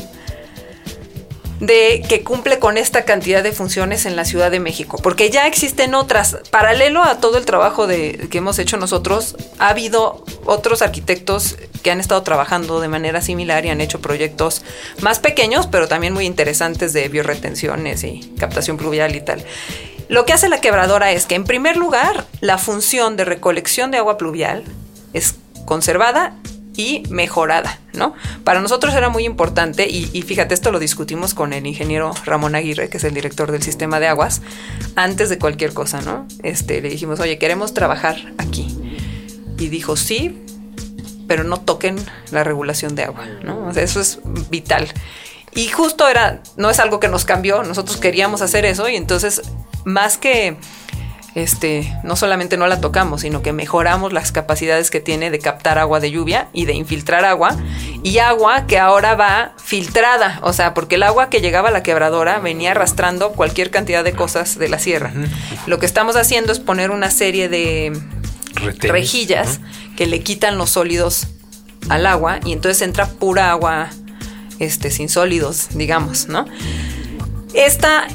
de 1.61 2.05
que 2.07 2.23
cumple 2.23 2.59
con 2.59 2.77
esta 2.77 3.05
cantidad 3.05 3.43
de 3.43 3.53
funciones 3.53 4.05
en 4.05 4.17
la 4.17 4.25
Ciudad 4.25 4.51
de 4.51 4.61
México, 4.61 4.99
porque 5.03 5.31
ya 5.31 5.47
existen 5.47 5.95
otras. 5.95 6.37
Paralelo 6.51 7.03
a 7.03 7.19
todo 7.19 7.39
el 7.39 7.47
trabajo 7.47 7.87
de, 7.87 8.29
que 8.31 8.39
hemos 8.39 8.59
hecho 8.59 8.77
nosotros, 8.77 9.37
ha 9.59 9.69
habido 9.69 10.25
otros 10.45 10.83
arquitectos 10.83 11.57
que 11.83 11.91
han 11.91 12.01
estado 12.01 12.23
trabajando 12.23 12.81
de 12.81 12.89
manera 12.89 13.23
similar 13.23 13.65
y 13.65 13.71
han 13.71 13.81
hecho 13.81 14.01
proyectos 14.01 14.63
más 15.01 15.19
pequeños, 15.19 15.67
pero 15.67 15.89
también 15.89 16.13
muy 16.13 16.27
interesantes 16.27 16.93
de 16.93 17.09
bioretenciones 17.09 18.05
y 18.05 18.33
captación 18.39 18.77
pluvial 18.77 19.15
y 19.17 19.21
tal. 19.21 19.45
Lo 20.09 20.25
que 20.25 20.33
hace 20.33 20.49
la 20.49 20.61
quebradora 20.61 21.11
es 21.13 21.27
que, 21.27 21.35
en 21.35 21.45
primer 21.45 21.77
lugar, 21.77 22.27
la 22.41 22.59
función 22.59 23.17
de 23.17 23.25
recolección 23.25 23.91
de 23.91 23.99
agua 23.99 24.19
pluvial 24.19 24.63
es 25.15 25.35
conservada 25.65 26.37
y 26.77 27.03
mejorada, 27.09 27.79
¿no? 27.95 28.15
Para 28.45 28.61
nosotros 28.61 28.95
era 28.95 29.09
muy 29.09 29.25
importante 29.25 29.89
y, 29.89 30.23
fíjate, 30.23 30.55
esto 30.55 30.71
lo 30.71 30.79
discutimos 30.79 31.35
con 31.35 31.53
el 31.53 31.67
ingeniero 31.67 32.15
Ramón 32.25 32.55
Aguirre, 32.55 32.89
que 32.89 32.99
es 32.99 33.05
el 33.05 33.15
director 33.15 33.51
del 33.51 33.63
sistema 33.63 34.01
de 34.01 34.09
aguas, 34.09 34.43
antes 34.95 35.29
de 35.29 35.39
cualquier 35.39 35.73
cosa, 35.73 36.01
¿no? 36.03 36.27
Este, 36.43 36.81
le 36.81 36.89
dijimos, 36.89 37.21
oye, 37.21 37.39
queremos 37.39 37.75
trabajar 37.75 38.35
aquí. 38.39 38.79
Y 39.59 39.69
dijo, 39.69 39.97
sí, 39.97 40.43
pero 41.27 41.45
no 41.45 41.59
toquen 41.59 41.97
la 42.31 42.45
regulación 42.45 42.95
de 42.95 43.05
agua, 43.05 43.27
¿no? 43.43 43.71
Eso 43.71 44.01
es 44.01 44.21
vital. 44.51 44.89
Y 45.55 45.69
justo 45.69 46.07
era, 46.07 46.43
no 46.57 46.69
es 46.69 46.79
algo 46.79 47.01
que 47.01 47.09
nos 47.09 47.25
cambió, 47.25 47.63
nosotros 47.63 47.97
queríamos 47.97 48.43
hacer 48.43 48.67
eso 48.67 48.89
y 48.91 48.97
entonces, 48.97 49.41
más 49.85 50.19
que 50.19 50.59
este, 51.37 51.95
no 52.03 52.17
solamente 52.17 52.57
no 52.57 52.67
la 52.67 52.81
tocamos, 52.81 53.21
sino 53.21 53.43
que 53.43 53.53
mejoramos 53.53 54.11
las 54.15 54.33
capacidades 54.33 54.91
que 54.91 55.01
tiene 55.01 55.31
de 55.31 55.39
captar 55.39 55.79
agua 55.79 56.01
de 56.01 56.11
lluvia 56.11 56.49
y 56.55 56.65
de 56.65 56.73
infiltrar 56.73 57.27
agua, 57.27 57.55
y 58.03 58.19
agua 58.21 58.67
que 58.67 58.79
ahora 58.79 59.17
va 59.17 59.53
filtrada, 59.63 60.41
o 60.43 60.55
sea, 60.55 60.73
porque 60.73 60.95
el 60.95 61.03
agua 61.03 61.29
que 61.29 61.43
llegaba 61.43 61.69
a 61.69 61.73
la 61.73 61.83
quebradora 61.83 62.39
venía 62.39 62.71
arrastrando 62.71 63.33
cualquier 63.33 63.71
cantidad 63.71 64.03
de 64.03 64.15
cosas 64.15 64.59
de 64.59 64.71
la 64.71 64.79
sierra. 64.79 65.13
Lo 65.67 65.79
que 65.79 65.85
estamos 65.85 66.17
haciendo 66.17 66.53
es 66.53 66.59
poner 66.59 66.91
una 66.91 67.11
serie 67.11 67.51
de 67.51 67.93
rejillas 68.79 69.61
que 69.95 70.07
le 70.07 70.21
quitan 70.21 70.57
los 70.57 70.71
sólidos 70.71 71.27
al 71.91 72.07
agua 72.07 72.41
y 72.47 72.55
entonces 72.55 72.81
entra 72.81 73.09
pura 73.11 73.51
agua 73.51 73.91
este, 74.59 74.91
sin 74.91 75.11
sólidos, 75.11 75.69
digamos, 75.75 76.29
¿no? 76.29 76.47
Esta 77.53 78.09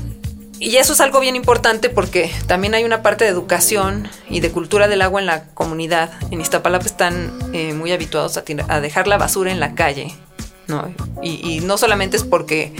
y 0.61 0.77
eso 0.77 0.93
es 0.93 1.01
algo 1.01 1.19
bien 1.19 1.35
importante 1.35 1.89
porque 1.89 2.31
también 2.45 2.75
hay 2.75 2.83
una 2.83 3.01
parte 3.01 3.23
de 3.23 3.31
educación 3.31 4.07
y 4.29 4.41
de 4.41 4.51
cultura 4.51 4.87
del 4.87 5.01
agua 5.01 5.19
en 5.19 5.25
la 5.25 5.45
comunidad. 5.55 6.11
En 6.29 6.39
Iztapalapa 6.39 6.85
están 6.85 7.33
eh, 7.51 7.73
muy 7.73 7.91
habituados 7.91 8.37
a, 8.37 8.79
dejar 8.79 9.07
la 9.07 9.17
basura 9.17 9.51
en 9.51 9.59
la 9.59 9.73
calle 9.73 10.15
¿no? 10.67 10.93
Y, 11.23 11.61
no 11.61 11.79
solamente 11.79 12.15
es 12.15 12.23
porque 12.23 12.73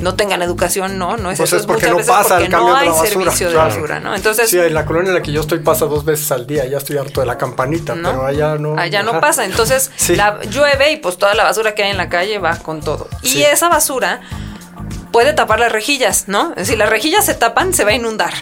no 0.00 0.16
tengan 0.16 0.42
educación, 0.42 0.98
no, 0.98 1.16
no 1.16 1.30
es 1.30 1.38
pues 1.38 1.52
eso. 1.52 1.60
Es 1.60 1.66
porque 1.66 1.88
no 1.88 1.98
pasa 1.98 2.38
el 2.38 2.48
cambio 2.48 2.70
no 2.70 2.76
hay 2.76 2.90
servicio 3.08 3.50
de 3.50 3.54
basura, 3.54 4.00
¿no? 4.00 4.16
Entonces, 4.16 4.50
sí, 4.50 4.58
en 4.58 4.74
la 4.74 4.84
colonia 4.84 5.10
en 5.10 5.14
la 5.14 5.22
que 5.22 5.30
yo 5.30 5.42
estoy 5.42 5.60
pasa 5.60 5.86
dos 5.86 6.04
veces 6.04 6.32
al 6.32 6.48
día, 6.48 6.66
ya 6.66 6.78
estoy 6.78 6.96
harto 6.96 7.20
de 7.20 7.26
la 7.26 7.38
campanita, 7.38 7.94
pero 7.94 8.26
allá 8.26 8.56
no. 8.56 8.76
Allá 8.76 9.04
no 9.04 9.20
pasa, 9.20 9.44
entonces 9.44 9.92
la, 10.08 10.40
llueve 10.42 10.90
y 10.90 10.96
pues 10.96 11.18
toda 11.18 11.34
la 11.34 11.44
basura 11.44 11.76
que 11.76 11.84
hay 11.84 11.92
en 11.92 11.98
la 11.98 12.08
calle 12.08 12.38
va 12.38 12.56
con 12.56 12.80
todo. 12.80 13.08
Y 13.22 13.42
esa 13.42 13.68
basura 13.68 14.22
puede 15.12 15.32
tapar 15.32 15.60
las 15.60 15.70
rejillas, 15.70 16.24
¿no? 16.26 16.54
Si 16.62 16.74
las 16.76 16.88
rejillas 16.88 17.24
se 17.24 17.34
tapan, 17.34 17.72
se 17.72 17.84
va 17.84 17.90
a 17.90 17.94
inundar. 17.94 18.32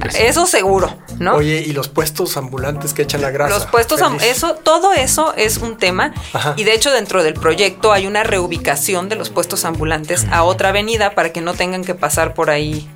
Pues 0.00 0.14
eso 0.14 0.46
seguro, 0.46 0.96
¿no? 1.18 1.34
Oye, 1.34 1.62
y 1.66 1.72
los 1.72 1.88
puestos 1.88 2.36
ambulantes 2.36 2.94
que 2.94 3.02
echan 3.02 3.20
la 3.20 3.30
grasa. 3.30 3.54
Los 3.54 3.66
puestos, 3.66 4.00
eso, 4.22 4.54
todo 4.54 4.92
eso 4.92 5.34
es 5.36 5.58
un 5.58 5.76
tema. 5.76 6.14
Y 6.56 6.64
de 6.64 6.74
hecho, 6.74 6.90
dentro 6.90 7.22
del 7.22 7.34
proyecto 7.34 7.92
hay 7.92 8.06
una 8.06 8.22
reubicación 8.22 9.08
de 9.08 9.16
los 9.16 9.30
puestos 9.30 9.64
ambulantes 9.64 10.26
a 10.30 10.44
otra 10.44 10.70
avenida 10.70 11.14
para 11.14 11.32
que 11.32 11.40
no 11.40 11.54
tengan 11.54 11.84
que 11.84 11.94
pasar 11.94 12.34
por 12.34 12.50
ahí 12.50 12.88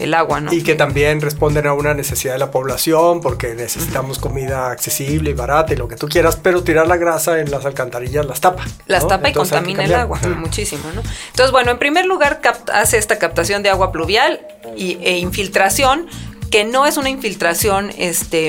el 0.00 0.14
agua, 0.14 0.40
¿no? 0.40 0.52
Y 0.52 0.62
que 0.62 0.74
también 0.74 1.20
responden 1.20 1.66
a 1.66 1.74
una 1.74 1.94
necesidad 1.94 2.32
de 2.32 2.38
la 2.38 2.50
población 2.50 3.20
porque 3.20 3.54
necesitamos 3.54 4.18
comida 4.18 4.70
accesible 4.70 5.30
y 5.30 5.34
barata 5.34 5.74
y 5.74 5.76
lo 5.76 5.88
que 5.88 5.96
tú 5.96 6.08
quieras, 6.08 6.36
pero 6.36 6.64
tirar 6.64 6.86
la 6.86 6.96
grasa 6.96 7.38
en 7.40 7.50
las 7.50 7.66
alcantarillas 7.66 8.24
las 8.24 8.40
tapa. 8.40 8.64
Las 8.86 9.06
tapa 9.06 9.28
y 9.28 9.32
contamina 9.32 9.84
el 9.84 9.94
agua, 9.94 10.18
muchísimo, 10.36 10.84
¿no? 10.94 11.02
Entonces, 11.28 11.52
bueno, 11.52 11.70
en 11.70 11.78
primer 11.78 12.06
lugar 12.06 12.40
hace 12.72 12.98
esta 12.98 13.18
captación 13.18 13.62
de 13.62 13.70
agua 13.70 13.92
pluvial 13.92 14.40
y, 14.76 14.98
e 15.02 15.18
infiltración, 15.18 16.06
que 16.50 16.64
no 16.64 16.86
es 16.86 16.96
una 16.96 17.10
infiltración 17.10 17.92
este, 17.96 18.48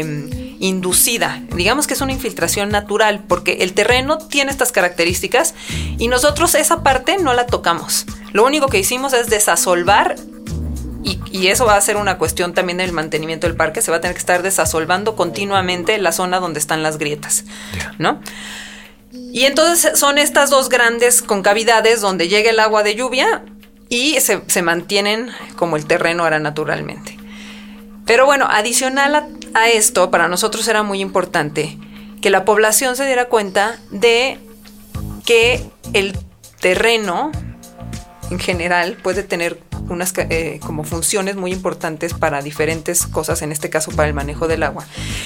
inducida, 0.59 1.43
digamos 1.53 1.85
que 1.85 1.93
es 1.93 2.01
una 2.01 2.13
infiltración 2.13 2.69
natural, 2.69 3.23
porque 3.27 3.57
el 3.61 3.73
terreno 3.73 4.17
tiene 4.17 4.51
estas 4.51 4.71
características 4.71 5.53
y 5.97 6.07
nosotros 6.07 6.55
esa 6.55 6.81
parte 6.81 7.17
no 7.19 7.33
la 7.33 7.45
tocamos. 7.45 8.05
Lo 8.31 8.45
único 8.45 8.67
que 8.67 8.79
hicimos 8.79 9.13
es 9.13 9.27
desasolvar 9.27 10.15
y, 11.03 11.47
eso 11.47 11.65
va 11.65 11.75
a 11.75 11.81
ser 11.81 11.97
una 11.97 12.17
cuestión 12.17 12.53
también 12.53 12.77
del 12.77 12.91
mantenimiento 12.91 13.47
del 13.47 13.55
parque. 13.55 13.81
Se 13.81 13.91
va 13.91 13.97
a 13.97 14.01
tener 14.01 14.15
que 14.15 14.19
estar 14.19 14.43
desasolvando 14.43 15.15
continuamente 15.15 15.97
la 15.97 16.11
zona 16.11 16.39
donde 16.39 16.59
están 16.59 16.83
las 16.83 16.97
grietas, 16.97 17.45
¿no? 17.97 18.21
Y 19.11 19.45
entonces 19.45 19.97
son 19.99 20.17
estas 20.17 20.49
dos 20.49 20.69
grandes 20.69 21.21
concavidades 21.21 22.01
donde 22.01 22.27
llega 22.27 22.49
el 22.49 22.59
agua 22.59 22.83
de 22.83 22.95
lluvia 22.95 23.43
y 23.89 24.17
se, 24.21 24.61
mantienen 24.61 25.29
como 25.57 25.75
el 25.75 25.85
terreno 25.85 26.25
era 26.25 26.39
naturalmente. 26.39 27.17
Pero 28.05 28.25
bueno, 28.25 28.47
adicional 28.49 29.27
a 29.53 29.69
esto, 29.69 30.11
para 30.11 30.27
nosotros 30.27 30.67
era 30.67 30.83
muy 30.83 31.01
importante 31.01 31.77
que 32.21 32.29
la 32.29 32.45
población 32.45 32.95
se 32.95 33.05
diera 33.05 33.25
cuenta 33.25 33.79
de 33.89 34.39
que 35.25 35.65
el 35.93 36.17
terreno 36.59 37.31
en 38.29 38.39
general 38.39 38.97
puede 39.01 39.23
tener 39.23 39.59
unas 39.91 40.13
eh, 40.17 40.59
como 40.65 40.83
funciones 40.83 41.35
muy 41.35 41.51
importantes 41.51 42.13
para 42.13 42.41
diferentes 42.41 43.05
cosas, 43.07 43.41
en 43.41 43.51
este 43.51 43.69
caso 43.69 43.91
para 43.91 44.07
el 44.07 44.13
manejo 44.13 44.47
del 44.47 44.63
agua. 44.63 44.85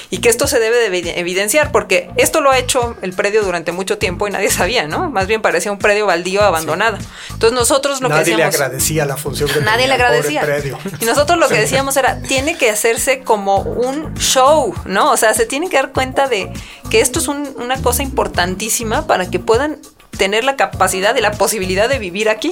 Y 0.09 0.17
que 0.19 0.29
esto 0.29 0.47
se 0.47 0.59
debe 0.59 0.89
de 0.89 1.19
evidenciar 1.19 1.71
porque 1.71 2.09
esto 2.17 2.41
lo 2.41 2.51
ha 2.51 2.57
hecho 2.57 2.95
el 3.01 3.13
predio 3.13 3.43
durante 3.43 3.71
mucho 3.71 3.97
tiempo 3.97 4.27
y 4.27 4.31
nadie 4.31 4.49
sabía, 4.51 4.87
¿no? 4.87 5.09
Más 5.09 5.27
bien 5.27 5.41
parecía 5.41 5.71
un 5.71 5.79
predio 5.79 6.05
baldío 6.05 6.41
abandonado. 6.41 6.97
Entonces 7.31 7.57
nosotros 7.57 8.01
lo 8.01 8.09
que 8.09 8.15
decíamos... 8.15 8.39
Nadie 8.39 8.51
le 8.51 8.63
agradecía 8.63 9.05
la 9.05 9.17
función 9.17 9.49
que 9.49 9.61
Nadie 9.61 9.87
le 9.87 9.93
agradecía. 9.93 10.41
Predio. 10.41 10.77
Y 10.99 11.05
nosotros 11.05 11.39
lo 11.39 11.47
que 11.47 11.59
decíamos 11.59 11.95
era, 11.97 12.21
tiene 12.21 12.57
que 12.57 12.69
hacerse 12.69 13.21
como 13.21 13.59
un 13.59 14.13
show, 14.15 14.73
¿no? 14.85 15.11
O 15.11 15.17
sea, 15.17 15.33
se 15.33 15.45
tiene 15.45 15.69
que 15.69 15.77
dar 15.77 15.91
cuenta 15.91 16.27
de 16.27 16.51
que 16.89 17.01
esto 17.01 17.19
es 17.19 17.27
una 17.27 17.81
cosa 17.81 18.03
importantísima 18.03 19.07
para 19.07 19.29
que 19.29 19.39
puedan 19.39 19.79
tener 20.17 20.43
la 20.43 20.55
capacidad 20.55 21.15
y 21.15 21.21
la 21.21 21.31
posibilidad 21.31 21.89
de 21.89 21.99
vivir 21.99 22.29
aquí, 22.29 22.51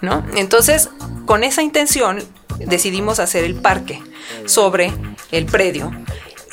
¿no? 0.00 0.24
Entonces, 0.36 0.90
con 1.26 1.44
esa 1.44 1.62
intención 1.62 2.22
decidimos 2.58 3.18
hacer 3.18 3.44
el 3.44 3.54
parque 3.54 4.02
sobre 4.46 4.92
el 5.32 5.46
predio 5.46 5.92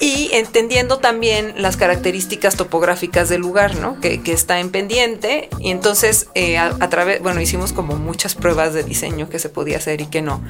y 0.02 0.32
entendiendo 0.34 0.98
también 0.98 1.54
las 1.58 1.78
características 1.78 2.58
topográficas 2.58 3.30
del 3.30 3.42
lugar, 3.42 3.76
¿no? 3.76 4.02
Que, 4.02 4.20
está 4.26 4.60
en 4.60 4.72
pendiente 4.72 5.48
y 5.60 5.70
entonces 5.70 6.28
eh, 6.34 6.58
a, 6.58 6.90
través, 6.90 7.22
bueno, 7.22 7.40
hicimos 7.40 7.72
como 7.72 7.96
muchas 7.98 8.34
pruebas 8.34 8.74
de 8.74 8.84
diseño 8.84 9.30
que 9.30 9.38
se 9.38 9.50
podía 9.50 9.78
hacer 9.78 10.02
y 10.02 10.08
que 10.08 10.24
no. 10.24 10.44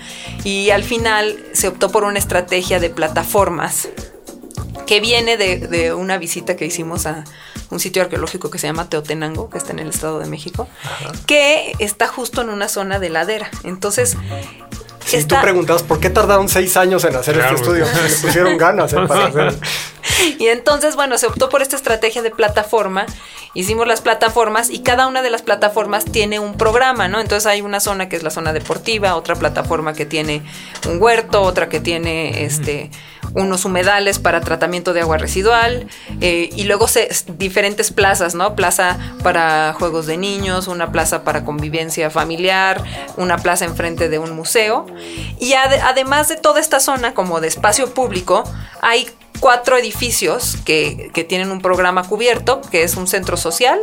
Y 0.46 0.70
al 0.70 0.86
final 0.86 1.38
se 1.52 1.68
optó 1.68 1.92
por 1.92 2.06
una 2.06 2.18
estrategia 2.18 2.80
de 2.80 2.90
plataformas 2.90 3.90
que 4.88 5.02
viene 5.02 5.36
de, 5.36 5.94
una 5.94 6.18
visita 6.18 6.56
que 6.56 6.66
hicimos 6.66 7.06
a 7.06 7.26
un 7.72 7.80
sitio 7.80 8.04
arqueológico 8.04 8.52
que 8.52 8.60
se 8.60 8.68
llama 8.68 8.90
Teotenango, 8.90 9.50
que 9.50 9.58
está 9.58 9.72
en 9.72 9.80
el 9.80 9.90
Estado 9.90 10.20
de 10.20 10.28
México, 10.28 10.68
que 11.26 11.74
está 11.80 12.08
justo 12.08 12.42
en 12.42 12.50
una 12.50 12.68
zona 12.68 13.00
de 13.00 13.10
ladera. 13.10 13.50
Entonces, 13.64 14.18
si 15.06 15.26
tú 15.26 15.36
preguntabas 15.42 15.84
por 15.84 16.00
qué 16.00 16.10
tardaron 16.10 16.48
seis 16.48 16.78
años 16.78 17.04
en 17.04 17.16
hacer 17.16 17.38
este 17.38 17.56
estudio, 17.56 17.86
le 17.86 18.16
pusieron 18.16 18.58
ganas 18.58 18.94
¿eh? 18.94 18.98
para 19.08 19.26
hacer. 19.26 19.56
Y 20.38 20.48
entonces, 20.48 20.96
bueno, 20.96 21.18
se 21.18 21.28
optó 21.28 21.50
por 21.50 21.62
esta 21.62 21.76
estrategia 21.76 22.22
de 22.22 22.32
plataforma. 22.32 23.06
Hicimos 23.54 23.88
las 23.88 24.02
plataformas 24.02 24.70
y 24.70 24.80
cada 24.80 25.08
una 25.08 25.22
de 25.22 25.30
las 25.30 25.42
plataformas 25.42 26.06
tiene 26.06 26.40
un 26.40 26.58
programa, 26.58 27.08
¿no? 27.08 27.20
Entonces 27.20 27.46
hay 27.46 27.62
una 27.62 27.80
zona 27.80 28.08
que 28.08 28.16
es 28.16 28.24
la 28.24 28.30
zona 28.30 28.54
deportiva, 28.54 29.16
otra 29.16 29.36
plataforma 29.36 29.94
que 29.94 30.06
tiene 30.06 30.44
un 30.88 31.02
huerto, 31.02 31.42
otra 31.42 31.68
que 31.68 31.80
tiene 31.80 32.46
este 32.46 32.92
unos 33.34 33.66
humedales 33.66 34.20
para 34.20 34.42
tratamiento 34.42 34.94
de 34.94 35.02
agua 35.02 35.18
residual 35.18 35.88
eh, 36.20 36.50
y 36.56 36.64
luego 36.66 36.88
diferentes 37.38 37.92
plazas, 37.92 38.36
¿no? 38.36 38.56
Plaza 38.56 38.98
para 39.24 39.74
juegos 39.74 40.06
de 40.06 40.18
niños, 40.18 40.68
una 40.68 40.92
plaza 40.92 41.24
para 41.24 41.46
convivencia 41.46 42.10
familiar, 42.10 42.84
una 43.18 43.38
plaza 43.38 43.66
enfrente 43.66 44.10
de 44.10 44.20
un 44.20 44.36
museo. 44.36 44.86
Y 45.40 45.54
además 45.54 46.30
de 46.30 46.38
toda 46.38 46.60
esta 46.60 46.80
zona 46.80 47.14
como 47.14 47.40
de 47.42 47.48
espacio 47.48 47.94
público, 47.94 48.44
hay 48.82 49.10
cuatro 49.40 49.78
edificios 49.78 50.58
que, 50.66 51.10
que 51.14 51.24
tienen 51.24 51.52
un 51.52 51.62
programa 51.62 52.08
cubierto, 52.08 52.62
que 52.72 52.84
es 52.84 52.96
un 52.96 53.08
centro 53.08 53.38
social, 53.38 53.80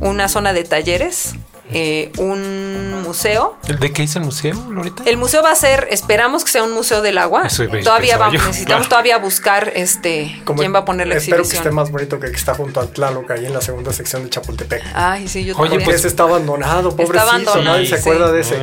una 0.00 0.28
zona 0.28 0.52
de 0.52 0.64
talleres, 0.64 1.34
eh, 1.74 2.12
un 2.18 3.02
museo. 3.02 3.56
¿De 3.66 3.92
qué 3.92 4.04
es 4.04 4.14
el 4.14 4.22
museo, 4.22 4.54
Lorita? 4.70 5.02
El 5.06 5.16
museo 5.16 5.42
va 5.42 5.50
a 5.50 5.56
ser, 5.56 5.88
esperamos 5.90 6.44
que 6.44 6.50
sea 6.52 6.62
un 6.62 6.72
museo 6.72 7.02
del 7.02 7.18
agua. 7.18 7.48
todavía 7.82 8.16
vamos, 8.16 8.46
necesitamos 8.46 8.88
todavía 8.88 9.18
buscar 9.18 9.72
este 9.74 10.40
quién 10.56 10.72
va 10.72 10.80
a 10.80 10.84
poner 10.84 11.08
la 11.08 11.16
espero 11.16 11.42
exhibición. 11.42 11.42
Espero 11.42 11.50
que 11.50 11.56
esté 11.56 11.70
más 11.70 11.90
bonito 11.90 12.20
que 12.20 12.26
el 12.26 12.32
que 12.32 12.38
está 12.38 12.54
junto 12.54 12.80
al 12.80 12.90
Tlaloc, 12.90 13.28
ahí 13.32 13.46
en 13.46 13.52
la 13.52 13.60
segunda 13.60 13.92
sección 13.92 14.22
de 14.22 14.30
Chapultepec. 14.30 14.84
Ay, 14.94 15.26
sí, 15.26 15.44
yo 15.44 15.56
Oye, 15.56 15.70
también. 15.70 15.90
pues 15.90 16.04
está 16.04 16.22
abandonado, 16.22 16.90
pobrecito, 16.90 17.18
está 17.18 17.22
abandonado, 17.22 17.78
¿no? 17.78 17.86
se 17.86 17.94
acuerda 17.96 18.30
de 18.30 18.40
ese. 18.40 18.56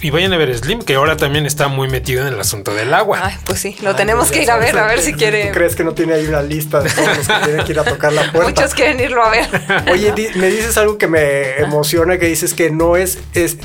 y, 0.00 0.10
vayan 0.10 0.32
a 0.32 0.38
ver 0.38 0.56
Slim, 0.56 0.80
que 0.80 0.94
ahora 0.94 1.18
también 1.18 1.44
está 1.44 1.68
muy 1.68 1.88
metido 1.88 2.26
en 2.26 2.32
el 2.32 2.40
asunto 2.40 2.74
del 2.74 2.94
agua. 2.94 3.20
Ay, 3.22 3.34
pues 3.44 3.60
sí, 3.60 3.76
lo 3.82 3.94
tenemos 3.94 4.28
pues 4.28 4.38
que 4.38 4.42
ir 4.44 4.50
a 4.50 4.56
ver, 4.56 4.78
a 4.78 4.86
ver 4.86 5.00
si 5.00 5.12
quiere. 5.12 5.48
¿Tú 5.48 5.52
crees 5.52 5.76
que 5.76 5.84
no 5.84 5.92
tiene 5.92 6.14
ahí 6.14 6.26
una 6.26 6.40
lista 6.40 6.80
de 6.80 6.88
todos 6.88 7.18
los 7.18 7.28
que 7.28 7.34
tienen 7.44 7.66
que 7.66 7.72
ir 7.72 7.78
a 7.78 7.84
tocar 7.84 8.12
la 8.12 8.22
puerta? 8.32 8.50
Muchos 8.50 8.74
quieren 8.74 8.98
irlo 9.00 9.22
a 9.22 9.28
ver. 9.28 9.48
Oye, 9.92 10.32
me 10.36 10.48
dices 10.48 10.78
algo 10.78 10.96
que 10.96 11.08
me 11.08 11.58
emociona, 11.58 12.18
que 12.18 12.26
dices 12.26 12.53
que 12.54 12.70
no 12.70 12.96
es 12.96 13.18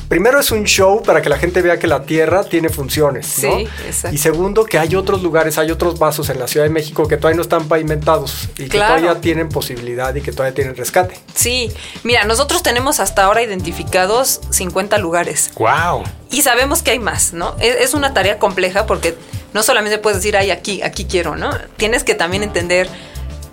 primero 0.08 0.39
es 0.39 0.51
un 0.51 0.63
show 0.65 1.01
para 1.03 1.22
que 1.22 1.29
la 1.29 1.38
gente 1.38 1.62
vea 1.62 1.79
que 1.79 1.88
la 1.88 2.03
Tierra 2.03 2.43
tiene 2.43 2.69
funciones, 2.69 3.27
Sí, 3.27 3.67
Y 4.12 4.17
segundo, 4.17 4.65
que 4.65 4.77
hay 4.77 4.96
otros 4.96 5.22
lugares, 5.22 5.58
hay 5.58 5.72
otros 5.72 6.00
vasos 6.00 6.29
en 6.29 6.39
la 6.39 6.48
Ciudad 6.48 6.65
de 6.65 6.72
México 6.72 7.08
que 7.08 7.17
todavía 7.17 7.38
no 7.38 7.41
están 7.41 7.67
pavimentados 7.67 8.50
y 8.58 8.67
que 8.67 8.77
todavía 8.77 9.22
tienen 9.22 9.50
posibilidad 9.50 10.13
y 10.15 10.22
que 10.22 10.31
todavía 10.31 10.53
tienen 10.53 10.75
rescate. 10.75 11.19
Sí, 11.34 11.72
mira, 12.03 12.25
nosotros 12.25 12.63
tenemos 12.63 13.00
hasta 13.00 13.25
ahora 13.25 13.41
identificados 13.41 14.41
50 14.50 14.98
lugares. 14.98 15.51
¡Wow! 15.55 16.03
Y 16.31 16.41
sabemos 16.41 16.84
que 16.84 16.91
hay 16.91 17.00
más, 17.00 17.34
¿no? 17.34 17.55
Es, 17.60 17.93
una 17.93 18.13
tarea 18.13 18.38
compleja 18.38 18.86
porque 18.86 19.15
no 19.53 19.63
solamente 19.63 19.98
puedes 19.98 20.19
decir, 20.19 20.38
ay, 20.38 20.51
aquí, 20.51 20.81
aquí 20.81 21.05
quiero, 21.05 21.36
¿no? 21.36 21.50
Tienes 21.77 22.03
que 22.03 22.13
también 22.13 22.43
entender 22.43 22.88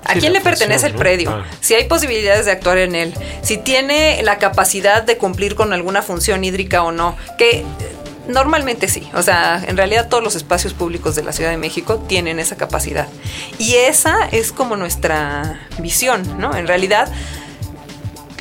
¿A 0.08 0.14
quién 0.14 0.32
le 0.32 0.40
pertenece 0.40 0.86
el 0.86 0.94
predio? 0.94 1.30
Ah. 1.30 1.44
Si 1.60 1.74
hay 1.74 1.84
posibilidades 1.84 2.46
de 2.46 2.52
actuar 2.52 2.78
en 2.78 2.94
él, 2.94 3.14
si 3.42 3.58
tiene 3.58 4.22
la 4.22 4.38
capacidad 4.38 5.02
de 5.02 5.16
cumplir 5.16 5.54
con 5.54 5.72
alguna 5.72 6.02
función 6.02 6.44
hídrica 6.44 6.82
o 6.82 6.92
no, 6.92 7.16
que 7.38 7.64
Normalmente 8.28 8.88
sí, 8.88 9.08
o 9.14 9.22
sea, 9.22 9.62
en 9.66 9.76
realidad 9.76 10.08
todos 10.08 10.22
los 10.22 10.34
espacios 10.34 10.74
públicos 10.74 11.14
de 11.14 11.22
la 11.22 11.32
Ciudad 11.32 11.50
de 11.50 11.58
México 11.58 12.04
tienen 12.08 12.40
esa 12.40 12.56
capacidad. 12.56 13.06
Y 13.58 13.76
esa 13.76 14.16
es 14.32 14.50
como 14.50 14.76
nuestra 14.76 15.60
visión, 15.78 16.40
¿no? 16.40 16.56
En 16.56 16.66
realidad, 16.66 17.08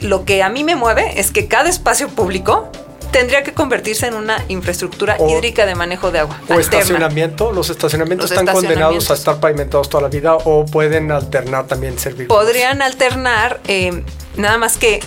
lo 0.02 0.26
que 0.26 0.42
a 0.42 0.50
mí 0.50 0.64
me 0.64 0.76
mueve 0.76 1.20
es 1.20 1.30
que 1.30 1.48
cada 1.48 1.70
espacio 1.70 2.10
público 2.10 2.72
tendría 3.16 3.44
que 3.44 3.54
convertirse 3.54 4.08
en 4.08 4.16
una 4.16 4.44
infraestructura 4.50 5.16
hídrica 5.18 5.66
de 5.66 5.74
manejo 5.74 6.12
de 6.12 6.20
agua. 6.20 6.38
O 6.50 6.60
estacionamiento. 6.60 7.54
Los 7.54 7.70
estacionamientos 7.70 8.30
están 8.30 8.46
condenados 8.46 9.10
a 9.10 9.14
estar 9.14 9.40
pavimentados 9.40 9.88
toda 9.90 10.04
la 10.04 10.10
vida 10.10 10.36
o 10.36 10.66
pueden 10.66 11.10
alternar 11.14 11.66
también 11.66 11.98
servir. 11.98 12.28
Podrían 12.28 12.82
alternar, 12.82 13.62
eh, 13.70 14.04
nada 14.36 14.58
más 14.58 14.76
que 14.78 15.00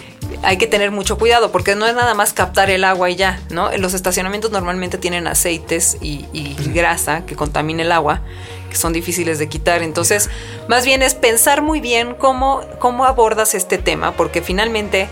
hay 0.43 0.57
que 0.57 0.67
tener 0.67 0.91
mucho 0.91 1.19
cuidado 1.19 1.53
porque 1.53 1.75
no 1.75 1.87
es 1.87 1.95
nada 1.95 2.15
más 2.15 2.33
captar 2.33 2.71
el 2.71 2.85
agua 2.85 3.11
y 3.11 3.17
ya, 3.17 3.43
¿no? 3.51 3.71
Los 3.77 3.93
estacionamientos 3.93 4.53
normalmente 4.53 4.97
tienen 4.97 5.27
aceites 5.27 5.99
y, 6.01 6.25
grasa 6.73 7.27
que 7.27 7.37
contamina 7.37 7.83
el 7.83 7.93
agua, 7.93 8.23
que 8.71 8.77
son 8.77 8.95
difíciles 8.95 9.39
de 9.39 9.51
quitar. 9.51 9.83
Entonces, 9.83 10.31
más 10.67 10.87
bien 10.87 11.03
es 11.03 11.15
pensar 11.15 11.61
muy 11.61 11.81
bien 11.81 12.15
cómo, 12.15 12.63
cómo 12.79 13.05
abordas 13.05 13.55
este 13.55 13.77
tema, 13.77 14.13
porque 14.13 14.41
finalmente 14.41 15.09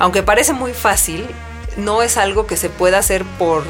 aunque 0.00 0.22
parece 0.22 0.54
muy 0.54 0.72
fácil, 0.72 1.28
no 1.80 2.02
es 2.02 2.16
algo 2.16 2.46
que 2.46 2.56
se 2.56 2.70
pueda 2.70 2.98
hacer 2.98 3.24
por 3.38 3.64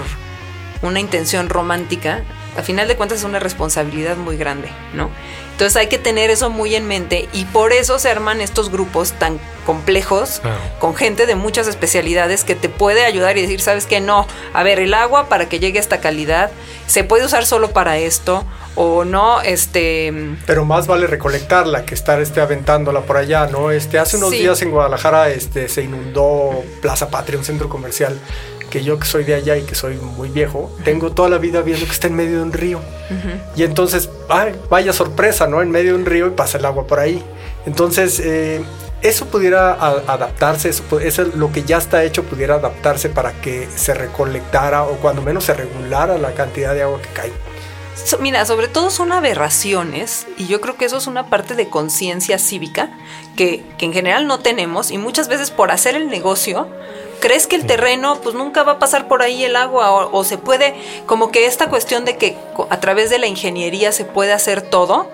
una 0.83 1.01
intención 1.01 1.49
romántica. 1.49 2.25
A 2.57 2.63
final 2.63 2.89
de 2.89 2.97
cuentas 2.97 3.19
es 3.19 3.25
una 3.25 3.39
responsabilidad 3.39 4.17
muy 4.17 4.37
grande, 4.37 4.69
¿no? 4.95 5.11
Entonces 5.53 5.77
hay 5.77 5.89
que 5.89 5.99
tener 5.99 6.31
eso 6.31 6.49
muy 6.49 6.75
en 6.75 6.87
mente 6.87 7.29
y 7.35 7.45
por 7.45 7.73
eso 7.73 7.99
se 7.99 8.09
arman 8.09 8.41
estos 8.41 8.71
grupos 8.71 9.13
tan 9.13 9.39
complejos 9.67 10.41
con 10.79 10.97
gente 10.97 11.27
de 11.27 11.35
muchas 11.35 11.69
especialidades 11.69 12.45
que 12.45 12.55
te 12.55 12.71
puede 12.71 13.05
ayudar 13.05 13.37
y 13.37 13.43
decir, 13.43 13.61
¿sabes 13.61 13.85
qué? 13.85 14.01
No, 14.01 14.27
a 14.55 14.63
ver, 14.63 14.81
el 14.81 14.95
agua 14.95 15.29
para 15.29 15.51
que 15.51 15.59
llegue 15.59 15.79
a 15.79 15.83
esta 15.83 16.01
calidad 16.01 16.51
se 16.87 17.05
puede 17.05 17.27
usar 17.27 17.45
solo 17.45 17.73
para 17.73 17.99
esto 17.99 18.45
o 18.75 19.05
no, 19.05 19.43
este... 19.43 20.13
Pero 20.47 20.65
más 20.65 20.87
vale 20.87 21.07
recolectarla 21.07 21.85
que 21.85 21.95
estar 21.95 22.21
este, 22.21 22.41
aventándola 22.41 23.03
por 23.03 23.19
allá, 23.19 23.47
¿no? 23.47 23.71
Este, 23.71 23.99
hace 23.99 24.17
unos 24.17 24.31
días 24.31 24.63
en 24.63 24.71
Guadalajara 24.71 25.29
este, 25.29 25.69
se 25.69 25.83
inundó 25.83 26.63
Plaza 26.81 27.11
Patria, 27.11 27.39
un 27.39 27.45
centro 27.45 27.69
comercial 27.69 28.19
que 28.71 28.83
yo 28.83 28.99
que 28.99 29.07
soy 29.07 29.25
de 29.25 29.35
allá 29.35 29.57
y 29.57 29.63
que 29.63 29.75
soy 29.75 29.97
muy 29.97 30.29
viejo, 30.29 30.71
tengo 30.85 31.11
toda 31.11 31.29
la 31.29 31.39
vida 31.39 31.61
viendo 31.61 31.85
que 31.85 31.93
está 31.93 32.07
en 32.07 32.15
medio 32.15 32.39
de 32.39 32.43
un 32.43 32.53
río. 32.53 32.81
Y 33.57 33.65
entonces, 33.65 34.09
ay, 34.29 34.55
vaya 34.71 34.93
sorpresa, 34.93 35.47
¿no? 35.49 35.61
En 35.61 35.71
medio 35.71 35.93
de 35.95 35.99
un 35.99 36.07
río 36.07 36.29
y 36.29 36.31
pasa 36.31 36.59
el 36.59 36.65
agua 36.65 36.87
por 36.87 37.01
ahí. 37.01 37.23
Entonces, 37.67 38.21
eh, 38.21 38.63
eso 39.03 39.27
pudiera 39.27 39.73
adaptarse, 39.73 40.69
eso, 40.69 41.01
eso, 41.01 41.25
lo 41.35 41.51
que 41.53 41.65
ya 41.65 41.79
está 41.79 42.05
hecho 42.05 42.23
pudiera 42.23 42.55
adaptarse 42.55 43.09
para 43.09 43.33
que 43.33 43.69
se 43.75 43.95
recolectara 43.95 44.85
o 44.85 44.97
cuando 44.97 45.23
menos 45.23 45.45
se 45.45 45.55
regulara 45.55 46.19
la 46.19 46.33
cantidad 46.33 46.75
de 46.75 46.83
agua 46.83 47.01
que 47.03 47.09
cae. 47.09 47.33
mira, 48.21 48.45
sobre 48.45 48.69
todo 48.69 48.91
son 48.91 49.13
aberraciones 49.13 50.27
y 50.37 50.47
yo 50.47 50.61
creo 50.61 50.77
que 50.77 50.85
eso 50.85 50.99
es 50.99 51.07
una 51.07 51.29
parte 51.29 51.55
de 51.55 51.69
conciencia 51.69 52.39
cívica 52.39 52.91
que, 53.37 53.65
que 53.79 53.87
en 53.87 53.93
general 53.93 54.27
no 54.27 54.41
tenemos 54.41 54.91
y 54.91 54.99
muchas 54.99 55.29
veces 55.29 55.51
por 55.51 55.71
hacer 55.71 55.97
el 55.97 56.09
negocio 56.09 56.69
crees 57.21 57.47
que 57.47 57.57
el 57.57 57.67
terreno 57.67 58.21
pues 58.23 58.35
nunca 58.35 58.63
va 58.63 58.73
a 58.73 58.79
pasar 58.79 59.09
por 59.09 59.23
ahí 59.23 59.45
el 59.45 59.57
agua 59.57 60.07
o, 60.07 60.25
se 60.25 60.39
puede, 60.39 60.75
como 61.07 61.31
que 61.31 61.47
esta 61.47 61.69
cuestión 61.69 62.05
de 62.05 62.17
que 62.17 62.37
a 62.71 62.81
través 62.81 63.11
de 63.11 63.19
la 63.19 63.27
ingeniería 63.27 63.93
se 63.93 64.05
puede 64.05 64.33
hacer 64.33 64.63
todo. 64.63 65.09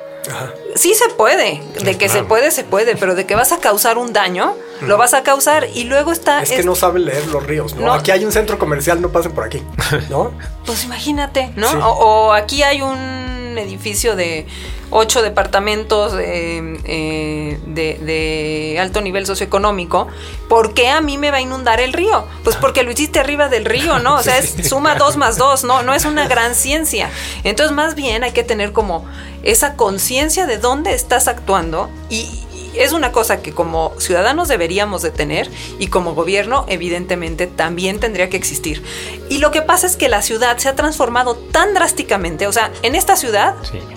Sí 0.75 0.95
se 0.95 1.09
puede, 1.11 1.63
de 1.85 1.97
que 1.97 2.09
se 2.09 2.25
puede, 2.25 2.51
se 2.51 2.65
puede, 2.65 2.97
pero 2.97 3.15
de 3.15 3.27
que 3.27 3.37
vas 3.37 3.53
a 3.53 3.59
causar 3.59 3.97
un 3.97 4.13
daño, 4.13 4.55
lo 4.81 4.97
vas 4.99 5.15
a 5.15 5.23
causar 5.23 5.69
y 5.73 5.85
luego 5.85 6.11
está... 6.11 6.43
Es 6.43 6.51
que 6.51 6.65
no 6.65 6.75
saben 6.75 7.05
leer 7.05 7.29
los 7.29 7.45
ríos, 7.47 7.77
¿no? 7.77 7.93
Aquí 7.93 8.11
hay 8.11 8.25
un 8.25 8.33
centro 8.33 8.59
comercial, 8.59 9.01
no 9.01 9.11
pasen 9.11 9.33
por 9.33 9.45
aquí, 9.45 9.63
¿no? 10.11 10.33
pues 10.67 10.83
imagínate, 10.83 11.53
¿no? 11.55 11.69
o 11.71 12.33
aquí 12.33 12.65
hay 12.65 12.83
un 12.83 13.57
edificio 13.57 14.17
de 14.17 14.47
ocho 14.91 15.23
departamentos 15.23 16.15
eh, 16.19 16.79
eh, 16.85 17.59
de, 17.67 18.79
alto 18.81 19.01
nivel 19.01 19.27
socioeconómico, 19.27 20.09
¿por 20.49 20.75
qué 20.75 20.89
a 20.89 21.01
mí 21.01 21.19
me 21.19 21.31
va 21.31 21.39
a 21.39 21.41
inundar 21.41 21.81
el 21.81 21.93
río? 21.93 22.27
Pues 22.45 22.57
porque 22.57 22.83
lo 22.83 22.91
hiciste 22.91 23.19
arriba 23.19 23.49
del 23.49 23.65
río, 23.65 23.99
¿no? 23.99 24.17
O 24.17 24.23
sea, 24.23 24.39
es 24.39 24.55
suma 24.69 24.95
dos 24.95 25.17
más 25.17 25.39
dos, 25.39 25.65
¿no? 25.65 25.83
No 25.83 25.95
es 25.95 26.05
una 26.05 26.29
gran 26.29 26.55
ciencia. 26.55 27.11
Entonces, 27.45 27.75
más 27.75 27.95
bien 27.95 28.23
hay 28.23 28.33
que 28.33 28.43
tener 28.43 28.73
como 28.73 29.05
esa 29.43 29.75
conciencia 29.75 30.47
de 30.47 30.59
dónde 30.59 30.95
estás 30.95 31.29
actuando 31.29 31.91
y, 32.11 32.43
es 32.77 32.93
una 32.93 33.11
cosa 33.11 33.41
que 33.41 33.53
como 33.53 33.95
ciudadanos 33.99 34.49
deberíamos 34.49 35.03
de 35.03 35.11
tener 35.11 35.51
y 35.79 35.87
como 35.87 36.15
gobierno 36.15 36.67
evidentemente 36.69 37.47
también 37.47 38.01
tendría 38.01 38.29
que 38.29 38.37
existir. 38.37 38.83
Y 39.29 39.39
lo 39.39 39.51
que 39.51 39.63
pasa 39.63 39.87
es 39.87 39.97
que 39.97 40.09
la 40.09 40.23
ciudad 40.23 40.59
se 40.59 40.69
ha 40.69 40.75
transformado 40.75 41.37
tan 41.37 41.75
drásticamente, 41.75 42.47
o 42.47 42.53
sea, 42.53 42.71
en 42.83 42.95
esta 42.95 43.17
ciudad 43.17 43.55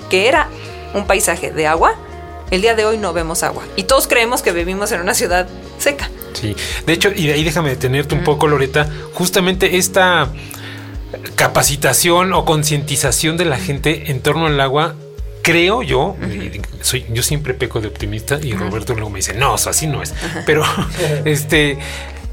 que 0.09 0.27
era 0.27 0.49
un 0.93 1.05
paisaje 1.05 1.51
de 1.51 1.67
agua, 1.67 1.95
el 2.51 2.61
día 2.61 2.75
de 2.75 2.85
hoy 2.85 2.97
no 2.97 3.13
vemos 3.13 3.43
agua. 3.43 3.63
Y 3.75 3.83
todos 3.83 4.07
creemos 4.07 4.41
que 4.41 4.51
vivimos 4.51 4.91
en 4.91 5.01
una 5.01 5.13
ciudad 5.13 5.47
seca. 5.77 6.09
Sí, 6.33 6.55
de 6.85 6.93
hecho, 6.93 7.11
y 7.15 7.27
de 7.27 7.33
ahí 7.33 7.43
déjame 7.43 7.69
detenerte 7.69 8.15
un 8.15 8.23
poco, 8.23 8.47
Loreta, 8.47 8.89
justamente 9.13 9.77
esta 9.77 10.29
capacitación 11.35 12.33
o 12.33 12.45
concientización 12.45 13.37
de 13.37 13.45
la 13.45 13.57
gente 13.57 14.11
en 14.11 14.21
torno 14.21 14.45
al 14.45 14.59
agua 14.59 14.95
creo 15.41 15.81
yo, 15.81 16.15
soy, 16.81 17.05
yo 17.09 17.23
siempre 17.23 17.53
peco 17.53 17.81
de 17.81 17.87
optimista 17.87 18.39
y 18.41 18.53
Roberto 18.53 18.93
luego 18.93 19.09
me 19.09 19.17
dice, 19.17 19.33
no, 19.33 19.55
así 19.55 19.87
no 19.87 20.03
es. 20.03 20.13
Pero 20.45 20.63
este 21.25 21.79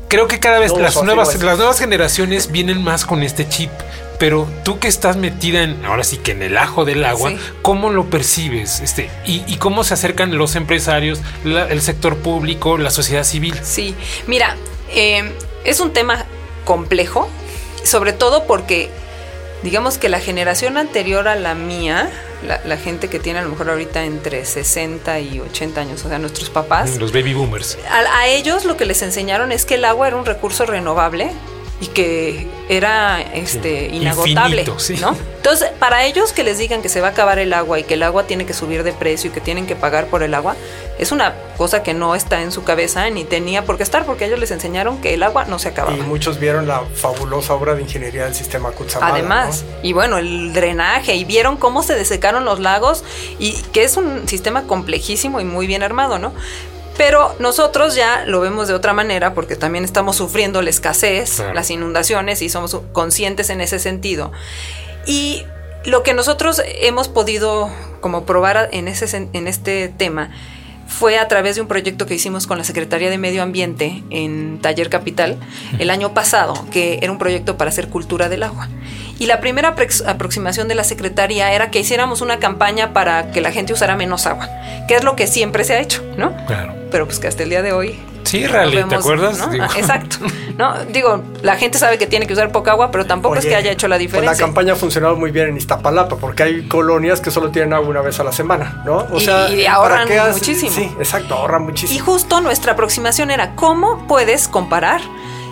creo 0.09 0.29
que 0.29 0.39
cada 0.39 0.59
vez 0.59 0.73
las 0.77 1.03
nuevas, 1.03 1.43
las 1.43 1.57
nuevas 1.57 1.79
generaciones 1.79 2.51
vienen 2.53 2.83
más 2.83 3.05
con 3.05 3.23
este 3.23 3.49
chip. 3.49 3.71
Pero 4.19 4.49
tú 4.65 4.79
que 4.79 4.89
estás 4.89 5.17
metida 5.17 5.63
en, 5.63 5.85
ahora 5.85 6.05
sí 6.05 6.19
que 6.19 6.33
en 6.33 6.43
el 6.43 6.57
ajo 6.57 6.85
del 6.85 7.05
agua, 7.05 7.33
¿cómo 7.63 7.91
lo 7.91 8.09
percibes? 8.09 8.81
Este, 8.81 9.11
y, 9.25 9.57
cómo 9.57 9.85
se 9.85 9.95
acercan 9.95 10.37
los 10.37 10.57
empresarios, 10.57 11.21
el 11.45 11.83
sector 11.83 12.17
público, 12.17 12.79
la 12.79 12.91
sociedad 12.91 13.25
civil? 13.25 13.55
Sí, 13.63 13.95
mira, 14.27 14.57
eh, 14.91 15.33
es 15.65 15.81
un 15.81 15.93
tema 15.93 16.25
complejo, 16.65 17.29
sobre 17.83 18.13
todo 18.13 18.45
porque 18.47 18.91
digamos 19.63 19.99
que 19.99 20.09
la 20.09 20.21
generación 20.21 20.77
anterior 20.77 21.29
a 21.29 21.37
la 21.37 21.55
mía, 21.55 22.11
la, 22.43 22.77
gente 22.77 23.09
que 23.09 23.19
tiene 23.19 23.41
a 23.41 23.43
lo 23.43 23.51
mejor 23.51 23.71
ahorita 23.71 24.05
entre 24.05 24.45
60 24.45 25.21
y 25.21 25.41
80 25.41 25.81
años, 25.81 26.05
o 26.05 26.09
sea, 26.09 26.19
nuestros 26.19 26.51
papás. 26.51 26.97
Los 26.99 27.13
baby 27.13 27.35
boomers. 27.35 27.79
a 27.91 28.29
ellos 28.29 28.65
lo 28.65 28.77
que 28.77 28.85
les 28.85 29.03
enseñaron 29.03 29.53
es 29.53 29.65
que 29.65 29.75
el 29.75 29.85
agua 29.85 30.09
era 30.09 30.17
un 30.17 30.25
recurso 30.25 30.67
renovable 30.67 31.33
y 31.81 31.89
que 31.89 32.47
era 32.69 33.21
este 33.21 33.89
inagotable, 33.89 34.65
¿no? 35.01 35.17
Entonces, 35.37 35.71
para 35.79 36.05
ellos 36.05 36.33
que 36.33 36.43
les 36.43 36.59
digan 36.59 36.83
que 36.83 36.89
se 36.89 37.01
va 37.01 37.09
a 37.09 37.11
acabar 37.11 37.39
el 37.39 37.53
agua 37.53 37.79
y 37.79 37.85
que 37.85 37.95
el 37.95 38.03
agua 38.03 38.25
tiene 38.25 38.47
que 38.47 38.55
subir 38.55 38.83
de 38.83 38.93
precio 38.93 39.31
y 39.31 39.33
que 39.33 39.41
tienen 39.41 39.67
que 39.67 39.77
pagar 39.77 40.07
por 40.07 40.23
el 40.23 40.35
agua, 40.35 40.57
es 40.99 41.13
una 41.13 41.35
cosa 41.57 41.83
que 41.83 41.95
no 41.95 42.15
está 42.15 42.41
en 42.41 42.51
su 42.51 42.65
cabeza 42.65 43.09
ni 43.11 43.25
tenía 43.25 43.65
por 43.65 43.77
qué 43.77 43.83
estar 43.83 44.07
porque 44.07 44.25
ellos 44.25 44.41
les 44.41 44.51
enseñaron 44.51 45.01
que 45.01 45.15
el 45.15 45.23
agua 45.23 45.45
no 45.45 45.59
se 45.59 45.69
acababa. 45.69 45.97
Y 45.97 46.01
muchos 46.01 46.41
vieron 46.41 46.67
la 46.67 46.81
fabulosa 46.95 47.55
obra 47.55 47.75
de 47.75 47.83
ingeniería 47.83 48.25
del 48.25 48.35
sistema 48.35 48.71
Kutsamala. 48.73 49.15
Además, 49.15 49.65
y 49.83 49.93
bueno, 49.93 50.19
el 50.19 50.53
drenaje 50.53 51.15
y 51.15 51.25
vieron 51.25 51.57
cómo 51.59 51.83
se 51.83 51.95
desecaron 51.95 52.45
los 52.45 52.59
lagos 52.59 53.05
y 53.39 53.53
que 53.73 53.85
es 53.85 53.97
un 53.97 54.27
sistema 54.27 54.63
complejísimo 54.63 55.41
y 55.41 55.45
muy 55.45 55.67
bien 55.67 55.83
armado, 55.83 56.19
¿no? 56.19 56.33
Pero 56.97 57.35
nosotros 57.39 57.95
ya 57.95 58.25
lo 58.27 58.41
vemos 58.41 58.69
de 58.69 58.75
otra 58.75 58.93
manera 58.93 59.35
porque 59.35 59.57
también 59.57 59.85
estamos 59.85 60.17
sufriendo 60.17 60.63
la 60.63 60.71
escasez, 60.71 61.43
las 61.55 61.71
inundaciones 61.71 62.41
y 62.43 62.49
somos 62.49 62.77
conscientes 62.93 63.51
en 63.51 63.61
ese 63.61 63.79
sentido. 63.79 64.33
Y 65.07 65.45
lo 65.85 66.03
que 66.03 66.15
nosotros 66.15 66.63
hemos 66.65 67.09
podido 67.09 67.71
como 68.01 68.25
probar 68.25 68.69
en, 68.73 68.89
ese, 68.89 69.29
en 69.33 69.47
este 69.47 69.89
tema 69.89 70.31
fue 70.89 71.19
a 71.19 71.29
través 71.29 71.57
de 71.57 71.63
un 71.63 71.69
proyecto 71.69 72.07
que 72.07 72.15
hicimos 72.15 72.47
con 72.47 72.59
la 72.59 72.65
Secretaría 72.65 73.11
de 73.11 73.19
Medio 73.19 73.43
Ambiente 73.43 74.03
en 74.11 74.61
Taller 74.61 74.89
Capital 74.89 75.37
el 75.79 75.91
año 75.91 76.15
pasado, 76.15 76.55
que 76.71 77.01
era 77.03 77.13
un 77.13 77.19
proyecto 77.19 77.57
para 77.57 77.71
hacer 77.71 77.89
cultura 77.89 78.29
del 78.29 78.45
agua. 78.45 78.69
Y 79.19 79.27
la 79.27 79.41
primera 79.41 79.75
aproximación 80.07 80.69
de 80.69 80.75
la 80.75 80.85
Secretaría 80.85 81.53
era 81.53 81.71
que 81.71 81.81
hiciéramos 81.81 82.21
una 82.21 82.39
campaña 82.39 82.93
para 82.93 83.31
que 83.33 83.41
la 83.41 83.51
gente 83.51 83.73
usara 83.73 83.97
menos 83.97 84.27
agua, 84.27 84.49
que 84.89 84.95
es 84.95 85.05
lo 85.05 85.17
que 85.17 85.27
siempre 85.27 85.65
se 85.65 85.75
ha 85.75 85.81
hecho, 85.81 86.05
¿no? 86.17 86.35
Claro. 86.47 86.75
Pero 86.91 87.07
pues 87.07 87.19
que 87.19 87.27
hasta 87.27 87.43
el 87.43 87.51
día 87.51 87.63
de 87.63 87.73
hoy 87.73 87.99
Sí, 88.27 88.45
Rally, 88.45 88.83
¿te 88.85 88.95
acuerdas? 88.97 89.41
Ah, 89.41 89.69
exacto. 89.77 90.17
No, 90.59 90.75
digo, 90.87 91.23
la 91.43 91.57
gente 91.57 91.79
sabe 91.79 91.97
que 91.97 92.07
tiene 92.07 92.27
que 92.27 92.33
usar 92.33 92.51
poca 92.51 92.73
agua, 92.73 92.91
pero 92.91 93.07
tampoco 93.07 93.37
es 93.37 93.47
que 93.47 93.55
haya 93.55 93.71
hecho 93.71 93.87
la 93.87 93.99
diferencia. 93.99 94.31
Pues 94.31 94.41
la 94.41 94.47
campaña 94.47 94.73
ha 94.73 94.77
funcionado 94.77 95.15
muy 95.15 95.31
bien 95.31 95.49
en 95.49 95.57
Iztapalapa, 95.57 96.17
porque 96.17 96.43
hay 96.43 96.67
colonias 96.67 97.21
que 97.21 97.31
solo 97.31 97.51
tienen 97.51 97.73
agua 97.73 97.89
una 97.89 98.01
vez 98.01 98.19
a 98.19 98.25
la 98.25 98.33
semana, 98.33 98.83
¿no? 98.85 99.07
O 99.13 99.21
sea, 99.21 99.49
y 99.49 99.67
ahorran 99.67 100.09
muchísimo. 100.33 100.73
Sí, 100.73 100.91
exacto, 100.99 101.35
ahorran 101.35 101.63
muchísimo. 101.63 101.97
Y 101.97 102.01
justo 102.01 102.41
nuestra 102.41 102.73
aproximación 102.73 103.31
era 103.31 103.55
cómo 103.55 104.07
puedes 104.09 104.49
comparar 104.49 105.01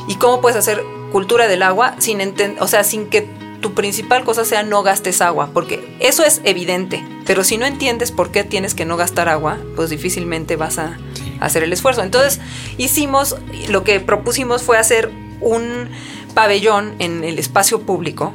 y 0.08 0.16
cómo 0.16 0.40
puedes 0.40 0.58
hacer 0.58 0.82
cultura 1.12 1.46
del 1.46 1.62
agua 1.62 1.94
sin 1.98 2.34
o 2.58 2.66
sea, 2.66 2.82
sin 2.82 3.06
que 3.06 3.28
tu 3.64 3.72
principal 3.72 4.24
cosa 4.24 4.44
sea 4.44 4.62
no 4.62 4.82
gastes 4.82 5.22
agua, 5.22 5.48
porque 5.54 5.96
eso 5.98 6.22
es 6.22 6.42
evidente, 6.44 7.02
pero 7.24 7.44
si 7.44 7.56
no 7.56 7.64
entiendes 7.64 8.12
por 8.12 8.30
qué 8.30 8.44
tienes 8.44 8.74
que 8.74 8.84
no 8.84 8.98
gastar 8.98 9.30
agua, 9.30 9.56
pues 9.74 9.88
difícilmente 9.88 10.56
vas 10.56 10.76
a 10.76 10.98
hacer 11.40 11.62
el 11.62 11.72
esfuerzo. 11.72 12.02
Entonces 12.02 12.42
hicimos, 12.76 13.36
lo 13.70 13.82
que 13.82 14.00
propusimos 14.00 14.62
fue 14.62 14.76
hacer 14.76 15.10
un 15.40 15.88
pabellón 16.34 16.94
en 16.98 17.24
el 17.24 17.38
espacio 17.38 17.80
público 17.80 18.34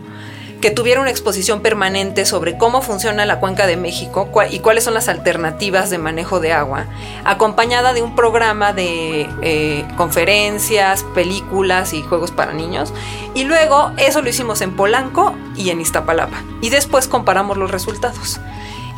que 0.61 0.71
tuviera 0.71 1.01
una 1.01 1.09
exposición 1.09 1.61
permanente 1.61 2.25
sobre 2.25 2.57
cómo 2.57 2.81
funciona 2.81 3.25
la 3.25 3.39
cuenca 3.39 3.67
de 3.67 3.77
México 3.77 4.29
y 4.49 4.59
cuáles 4.59 4.83
son 4.83 4.93
las 4.93 5.07
alternativas 5.07 5.89
de 5.89 5.97
manejo 5.97 6.39
de 6.39 6.53
agua, 6.53 6.85
acompañada 7.23 7.93
de 7.93 8.01
un 8.01 8.15
programa 8.15 8.73
de 8.73 9.29
eh, 9.41 9.85
conferencias, 9.95 11.03
películas 11.15 11.93
y 11.93 12.01
juegos 12.01 12.31
para 12.31 12.53
niños. 12.53 12.93
Y 13.33 13.43
luego 13.45 13.91
eso 13.97 14.21
lo 14.21 14.29
hicimos 14.29 14.61
en 14.61 14.75
Polanco 14.75 15.33
y 15.55 15.69
en 15.69 15.81
Iztapalapa. 15.81 16.43
Y 16.61 16.69
después 16.69 17.07
comparamos 17.07 17.57
los 17.57 17.71
resultados. 17.71 18.39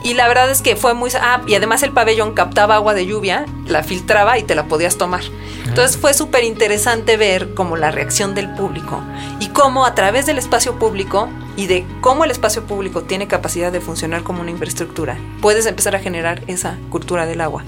Y 0.04 0.16
la 0.16 0.28
verdad 0.28 0.50
es 0.50 0.62
que 0.62 0.76
fue 0.76 0.94
muy... 0.94 1.12
Ah, 1.20 1.42
y 1.46 1.56
además 1.56 1.84
el 1.84 1.92
pabellón 1.92 2.34
captaba 2.34 2.76
agua 2.76 2.94
de 2.94 3.06
lluvia, 3.06 3.46
la 3.68 3.84
filtraba 3.84 4.38
y 4.38 4.44
te 4.44 4.56
la 4.56 4.66
podías 4.66 4.98
tomar. 4.98 5.22
Entonces 5.68 5.98
fue 5.98 6.14
súper 6.14 6.44
interesante 6.44 7.18
ver 7.18 7.54
como 7.54 7.78
la 7.78 7.92
reacción 7.92 8.36
del 8.36 8.54
público 8.56 9.02
y 9.40 9.50
cómo 9.50 9.86
a 9.86 9.96
través 9.96 10.26
del 10.26 10.38
espacio 10.38 10.78
público 10.78 11.30
y 11.56 11.68
de 11.68 11.86
cómo 12.02 12.24
el 12.24 12.32
espacio 12.32 12.64
público 12.64 13.04
tiene 13.04 13.28
capacidad 13.28 13.72
de 13.72 13.80
funcionar 13.80 14.24
como 14.24 14.42
una 14.42 14.52
infraestructura, 14.52 15.18
puedes 15.42 15.66
empezar 15.66 15.96
a 15.96 16.00
generar 16.00 16.44
esa 16.48 16.78
cultura 16.90 17.26
del 17.26 17.42
agua. 17.42 17.64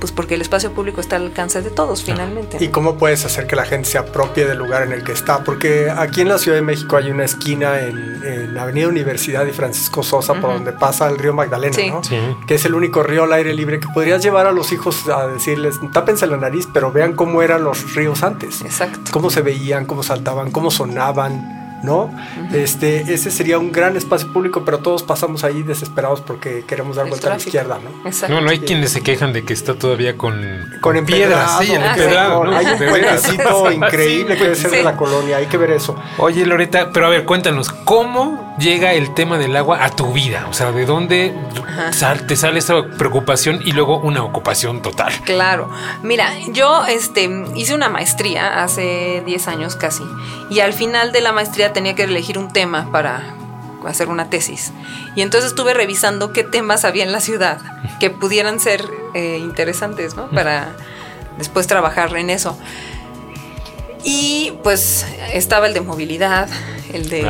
Pues 0.00 0.12
porque 0.12 0.34
el 0.34 0.40
espacio 0.40 0.72
público 0.72 1.00
está 1.00 1.16
al 1.16 1.26
alcance 1.26 1.62
de 1.62 1.70
todos 1.70 2.02
finalmente. 2.02 2.56
¿Y 2.60 2.68
cómo 2.68 2.96
puedes 2.96 3.24
hacer 3.24 3.46
que 3.46 3.54
la 3.54 3.64
gente 3.64 3.88
se 3.88 3.98
apropie 3.98 4.46
del 4.46 4.58
lugar 4.58 4.82
en 4.82 4.92
el 4.92 5.04
que 5.04 5.12
está? 5.12 5.44
Porque 5.44 5.90
aquí 5.90 6.22
en 6.22 6.28
la 6.28 6.38
Ciudad 6.38 6.56
de 6.56 6.62
México 6.62 6.96
hay 6.96 7.10
una 7.10 7.24
esquina 7.24 7.80
en, 7.80 8.10
Avenida 8.58 8.88
Universidad 8.88 9.46
y 9.46 9.52
Francisco 9.52 10.02
Sosa 10.02 10.34
por 10.34 10.52
donde 10.52 10.72
pasa 10.72 11.08
el 11.08 11.18
río 11.18 11.32
Magdalena, 11.32 11.76
¿no? 11.88 12.02
Que 12.46 12.56
es 12.56 12.64
el 12.64 12.74
único 12.74 13.02
río 13.02 13.24
al 13.24 13.32
aire 13.32 13.54
libre 13.54 13.80
que 13.80 13.88
podrías 13.88 14.22
llevar 14.22 14.46
a 14.46 14.52
los 14.52 14.72
hijos 14.72 15.08
a 15.08 15.26
decirles, 15.26 15.76
tápense 15.92 16.26
la 16.26 16.36
nariz, 16.36 16.68
pero 16.72 16.92
vean 16.92 17.14
cómo 17.14 17.42
eran 17.42 17.64
los 17.64 17.94
ríos 17.94 18.22
antes. 18.22 18.60
Exacto. 18.62 19.10
Cómo 19.12 19.30
se 19.30 19.42
veían, 19.42 19.86
cómo 19.86 20.02
saltaban, 20.02 20.50
cómo 20.50 20.70
sonaban 20.70 21.59
¿no? 21.82 22.10
este, 22.52 23.12
ese 23.12 23.30
sería 23.30 23.58
un 23.58 23.72
gran 23.72 23.96
espacio 23.96 24.32
público, 24.32 24.64
pero 24.64 24.78
todos 24.78 25.02
pasamos 25.02 25.44
ahí 25.44 25.62
desesperados 25.62 26.20
porque 26.20 26.64
queremos 26.66 26.96
dar 26.96 27.08
vuelta 27.08 27.28
a 27.28 27.30
la 27.30 27.36
izquierda, 27.36 27.78
¿no? 27.82 28.28
No, 28.28 28.40
no 28.40 28.50
hay 28.50 28.60
quienes 28.60 28.92
se 28.92 29.02
quejan 29.02 29.32
de 29.32 29.44
que 29.44 29.52
está 29.52 29.74
todavía 29.74 30.16
con, 30.16 30.70
con, 30.80 31.04
piedras. 31.04 31.58
Sí, 31.60 31.72
en 31.72 31.82
Hay 31.82 32.66
un 32.66 32.78
puentecito 32.78 33.70
increíble 33.72 34.36
que 34.36 34.44
debe 34.44 34.56
ser 34.56 34.70
de 34.70 34.82
la 34.82 34.96
colonia, 34.96 35.38
hay 35.38 35.46
que 35.46 35.56
ver 35.56 35.70
eso. 35.70 35.96
Oye, 36.18 36.44
Loreta, 36.46 36.90
pero 36.92 37.06
a 37.06 37.08
ver, 37.08 37.24
cuéntanos, 37.24 37.70
¿cómo 37.70 38.54
llega 38.58 38.92
el 38.92 39.14
tema 39.14 39.38
del 39.38 39.56
agua 39.56 39.84
a 39.84 39.90
tu 39.90 40.12
vida? 40.12 40.46
O 40.48 40.52
sea, 40.52 40.72
¿de 40.72 40.84
dónde 40.84 41.34
te 42.26 42.36
sale 42.36 42.58
esa 42.58 42.82
preocupación 42.98 43.60
y 43.64 43.72
luego 43.72 43.98
una 43.98 44.22
ocupación 44.22 44.82
total? 44.82 45.12
Claro. 45.24 45.70
Mira, 46.02 46.32
yo 46.48 46.84
este, 46.86 47.30
hice 47.54 47.74
una 47.74 47.88
maestría 47.88 48.62
hace 48.62 49.22
10 49.26 49.48
años 49.48 49.76
casi, 49.76 50.04
y 50.50 50.60
al 50.60 50.72
final 50.72 51.12
de 51.12 51.20
la 51.20 51.32
maestría 51.32 51.69
tenía 51.72 51.94
que 51.94 52.04
elegir 52.04 52.38
un 52.38 52.52
tema 52.52 52.90
para 52.90 53.34
hacer 53.86 54.08
una 54.08 54.30
tesis. 54.30 54.72
Y 55.16 55.22
entonces 55.22 55.50
estuve 55.50 55.74
revisando 55.74 56.32
qué 56.32 56.44
temas 56.44 56.84
había 56.84 57.04
en 57.04 57.12
la 57.12 57.20
ciudad 57.20 57.58
que 57.98 58.10
pudieran 58.10 58.60
ser 58.60 58.84
eh, 59.14 59.38
interesantes, 59.40 60.14
¿no? 60.14 60.30
Para 60.30 60.76
después 61.38 61.66
trabajar 61.66 62.16
en 62.16 62.30
eso. 62.30 62.58
Y 64.04 64.54
pues 64.62 65.06
estaba 65.32 65.66
el 65.66 65.74
de 65.74 65.80
movilidad, 65.82 66.48
el 66.92 67.08
de, 67.08 67.26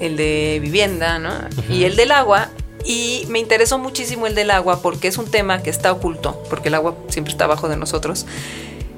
el 0.00 0.16
de 0.16 0.58
vivienda, 0.62 1.18
¿no? 1.18 1.32
Y 1.68 1.84
el 1.84 1.96
del 1.96 2.12
agua. 2.12 2.48
Y 2.84 3.26
me 3.28 3.40
interesó 3.40 3.78
muchísimo 3.78 4.26
el 4.26 4.34
del 4.34 4.50
agua 4.52 4.80
porque 4.80 5.08
es 5.08 5.18
un 5.18 5.28
tema 5.28 5.62
que 5.62 5.70
está 5.70 5.90
oculto, 5.90 6.40
porque 6.48 6.68
el 6.68 6.74
agua 6.74 6.94
siempre 7.08 7.32
está 7.32 7.44
abajo 7.44 7.68
de 7.68 7.76
nosotros 7.76 8.26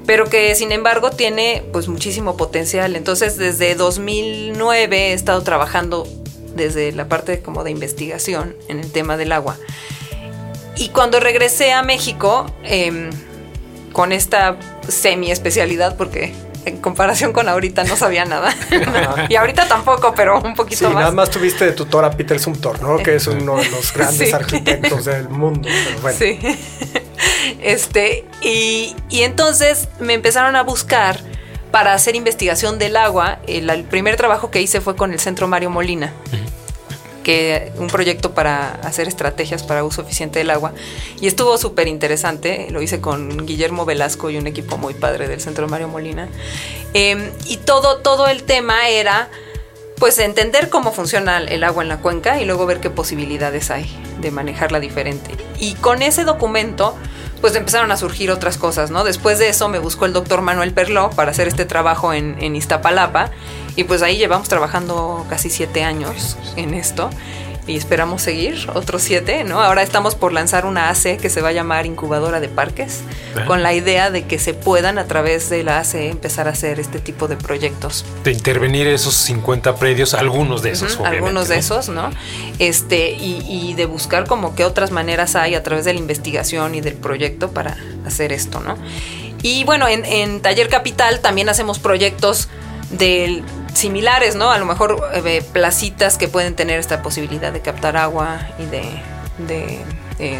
pero 0.05 0.25
que 0.25 0.53
sin 0.55 0.71
embargo 0.71 1.11
tiene 1.11 1.63
pues 1.71 1.87
muchísimo 1.87 2.37
potencial. 2.37 2.95
Entonces 2.95 3.37
desde 3.37 3.75
2009 3.75 5.11
he 5.11 5.13
estado 5.13 5.41
trabajando 5.43 6.07
desde 6.55 6.91
la 6.91 7.07
parte 7.07 7.41
como 7.41 7.63
de 7.63 7.71
investigación 7.71 8.55
en 8.67 8.79
el 8.79 8.91
tema 8.91 9.17
del 9.17 9.31
agua. 9.31 9.57
Y 10.75 10.89
cuando 10.89 11.19
regresé 11.19 11.73
a 11.73 11.83
México, 11.83 12.45
em, 12.63 13.09
con 13.91 14.11
esta 14.11 14.57
semi 14.87 15.31
especialidad, 15.31 15.97
porque 15.97 16.33
en 16.69 16.77
comparación 16.77 17.33
con 17.33 17.49
ahorita 17.49 17.83
no 17.83 17.95
sabía 17.95 18.25
nada. 18.25 18.55
y 19.29 19.35
ahorita 19.35 19.67
tampoco, 19.67 20.13
pero 20.15 20.41
un 20.41 20.55
poquito 20.55 20.79
sí, 20.79 20.85
más. 20.85 20.95
Nada 20.95 21.11
más 21.11 21.29
tuviste 21.29 21.65
de 21.65 21.71
tutor 21.73 22.05
a 22.05 22.11
Peter 22.11 22.39
Sumter, 22.39 22.81
¿no? 22.81 22.97
Que 22.97 23.15
es 23.15 23.27
uno 23.27 23.57
de 23.57 23.69
los 23.69 23.93
grandes 23.93 24.33
arquitectos 24.33 25.05
del 25.05 25.29
mundo. 25.29 25.67
Sí. 26.17 26.39
Este, 27.61 28.25
y, 28.41 28.95
entonces 29.11 29.89
me 29.99 30.13
empezaron 30.13 30.55
a 30.55 30.63
buscar 30.63 31.19
para 31.71 31.93
hacer 31.93 32.15
investigación 32.15 32.79
del 32.79 32.95
agua. 32.95 33.39
El, 33.47 33.83
primer 33.83 34.15
trabajo 34.15 34.51
que 34.51 34.61
hice 34.61 34.79
fue 34.79 34.95
con 34.95 35.11
el 35.11 35.19
Centro 35.19 35.47
Mario 35.47 35.69
Molina. 35.69 36.13
Un 37.77 37.87
proyecto 37.87 38.33
para 38.33 38.71
hacer 38.83 39.07
estrategias 39.07 39.63
para 39.63 39.83
uso 39.83 40.01
eficiente 40.01 40.39
del 40.39 40.49
agua 40.49 40.73
y 41.21 41.27
estuvo 41.27 41.57
súper 41.57 41.87
interesante, 41.87 42.67
lo 42.71 42.81
hice 42.81 43.01
con 43.01 43.45
Guillermo 43.45 43.85
Velasco 43.85 44.29
y 44.29 44.37
un 44.37 44.47
equipo 44.47 44.77
muy 44.77 44.93
padre 44.93 45.27
del 45.27 45.39
Centro 45.39 45.67
Mario 45.67 45.87
Molina 45.87 46.27
em, 46.93 47.29
y 47.47 47.57
todo, 47.57 47.97
todo 47.97 48.27
el 48.27 48.43
tema 48.43 48.89
era 48.89 49.29
pues 49.97 50.17
entender 50.17 50.69
cómo 50.69 50.91
funciona 50.91 51.39
el 51.39 51.63
agua 51.63 51.83
en 51.83 51.89
la 51.89 51.97
cuenca 51.97 52.41
y 52.41 52.45
luego 52.45 52.65
ver 52.65 52.79
qué 52.79 52.89
posibilidades 52.89 53.69
hay 53.69 53.93
de 54.21 54.31
manejarla 54.31 54.79
diferente. 54.79 55.31
Y 55.59 55.73
con 55.75 56.01
ese 56.01 56.23
documento 56.23 56.95
pues 57.41 57.55
empezaron 57.55 57.91
a 57.91 57.97
surgir 57.97 58.31
otras 58.31 58.57
cosas, 58.57 58.91
¿no? 58.91 59.03
Después 59.03 59.39
de 59.39 59.49
eso 59.49 59.69
me 59.69 59.79
buscó 59.79 60.05
el 60.05 60.13
doctor 60.13 60.41
Manuel 60.41 60.73
Perló 60.73 61.09
para 61.11 61.31
hacer 61.31 61.47
este 61.47 61.65
trabajo 61.65 62.13
en 62.13 62.55
Iztapalapa 62.55 63.31
y 63.79 63.85
pues 63.85 64.01
ahí 64.01 64.17
llevamos 64.17 64.49
trabajando 64.49 65.25
casi 65.29 65.49
siete 65.49 65.85
años 65.85 66.35
en 66.57 66.73
esto 66.73 67.09
y 67.65 67.77
esperamos 67.77 68.21
seguir 68.21 68.67
otros 68.73 69.01
siete, 69.01 69.45
¿no? 69.45 69.61
Ahora 69.61 69.83
estamos 69.83 70.15
por 70.15 70.33
lanzar 70.33 70.65
una 70.65 70.89
AC 70.89 71.17
que 71.17 71.29
se 71.29 71.41
va 71.41 71.49
a 71.49 71.51
llamar 71.53 71.85
incubadora 71.85 72.41
de 72.41 72.49
parques, 72.49 73.03
con 73.47 73.63
la 73.63 73.73
idea 73.73 74.11
de 74.11 74.25
que 74.25 74.37
se 74.37 74.53
puedan 74.53 74.97
a 74.97 75.05
través 75.05 75.49
de 75.49 75.63
la 75.63 75.79
AC 75.79 75.95
empezar 75.95 76.49
a 76.49 76.51
hacer 76.51 76.81
este 76.81 76.99
tipo 76.99 77.29
de 77.29 77.37
proyectos. 77.37 78.03
De 78.25 78.33
intervenir 78.33 78.85
esos 78.87 79.15
50 79.15 79.75
predios, 79.75 80.13
algunos 80.13 80.61
de 80.61 80.71
esos. 80.71 80.99
algunos 80.99 81.47
de 81.47 81.57
esos, 81.57 81.87
¿no? 81.87 82.09
Este, 82.57 83.11
y, 83.11 83.75
de 83.77 83.85
buscar 83.85 84.25
como 84.27 84.55
qué 84.55 84.65
otras 84.65 84.91
maneras 84.91 85.37
hay 85.37 85.55
a 85.55 85.63
través 85.63 85.85
de 85.85 85.93
la 85.93 85.99
investigación 85.99 86.75
y 86.75 86.81
del 86.81 86.95
proyecto 86.95 87.51
para 87.51 87.77
hacer 88.05 88.33
esto, 88.33 88.59
¿no? 88.59 88.75
Y 89.41 89.63
bueno, 89.63 89.87
en, 89.87 90.03
en 90.03 90.41
Taller 90.41 90.67
Capital 90.67 91.21
también 91.21 91.47
hacemos 91.47 91.79
proyectos 91.79 92.49
del 92.89 93.43
similares, 93.73 94.35
¿no? 94.35 94.51
A 94.51 94.57
lo 94.57 94.65
mejor 94.65 95.01
eh, 95.13 95.43
placitas 95.53 96.17
que 96.17 96.27
pueden 96.27 96.55
tener 96.55 96.79
esta 96.79 97.01
posibilidad 97.01 97.51
de 97.51 97.61
captar 97.61 97.97
agua 97.97 98.39
y 98.57 98.65
de, 98.65 99.81
eh, 100.19 100.39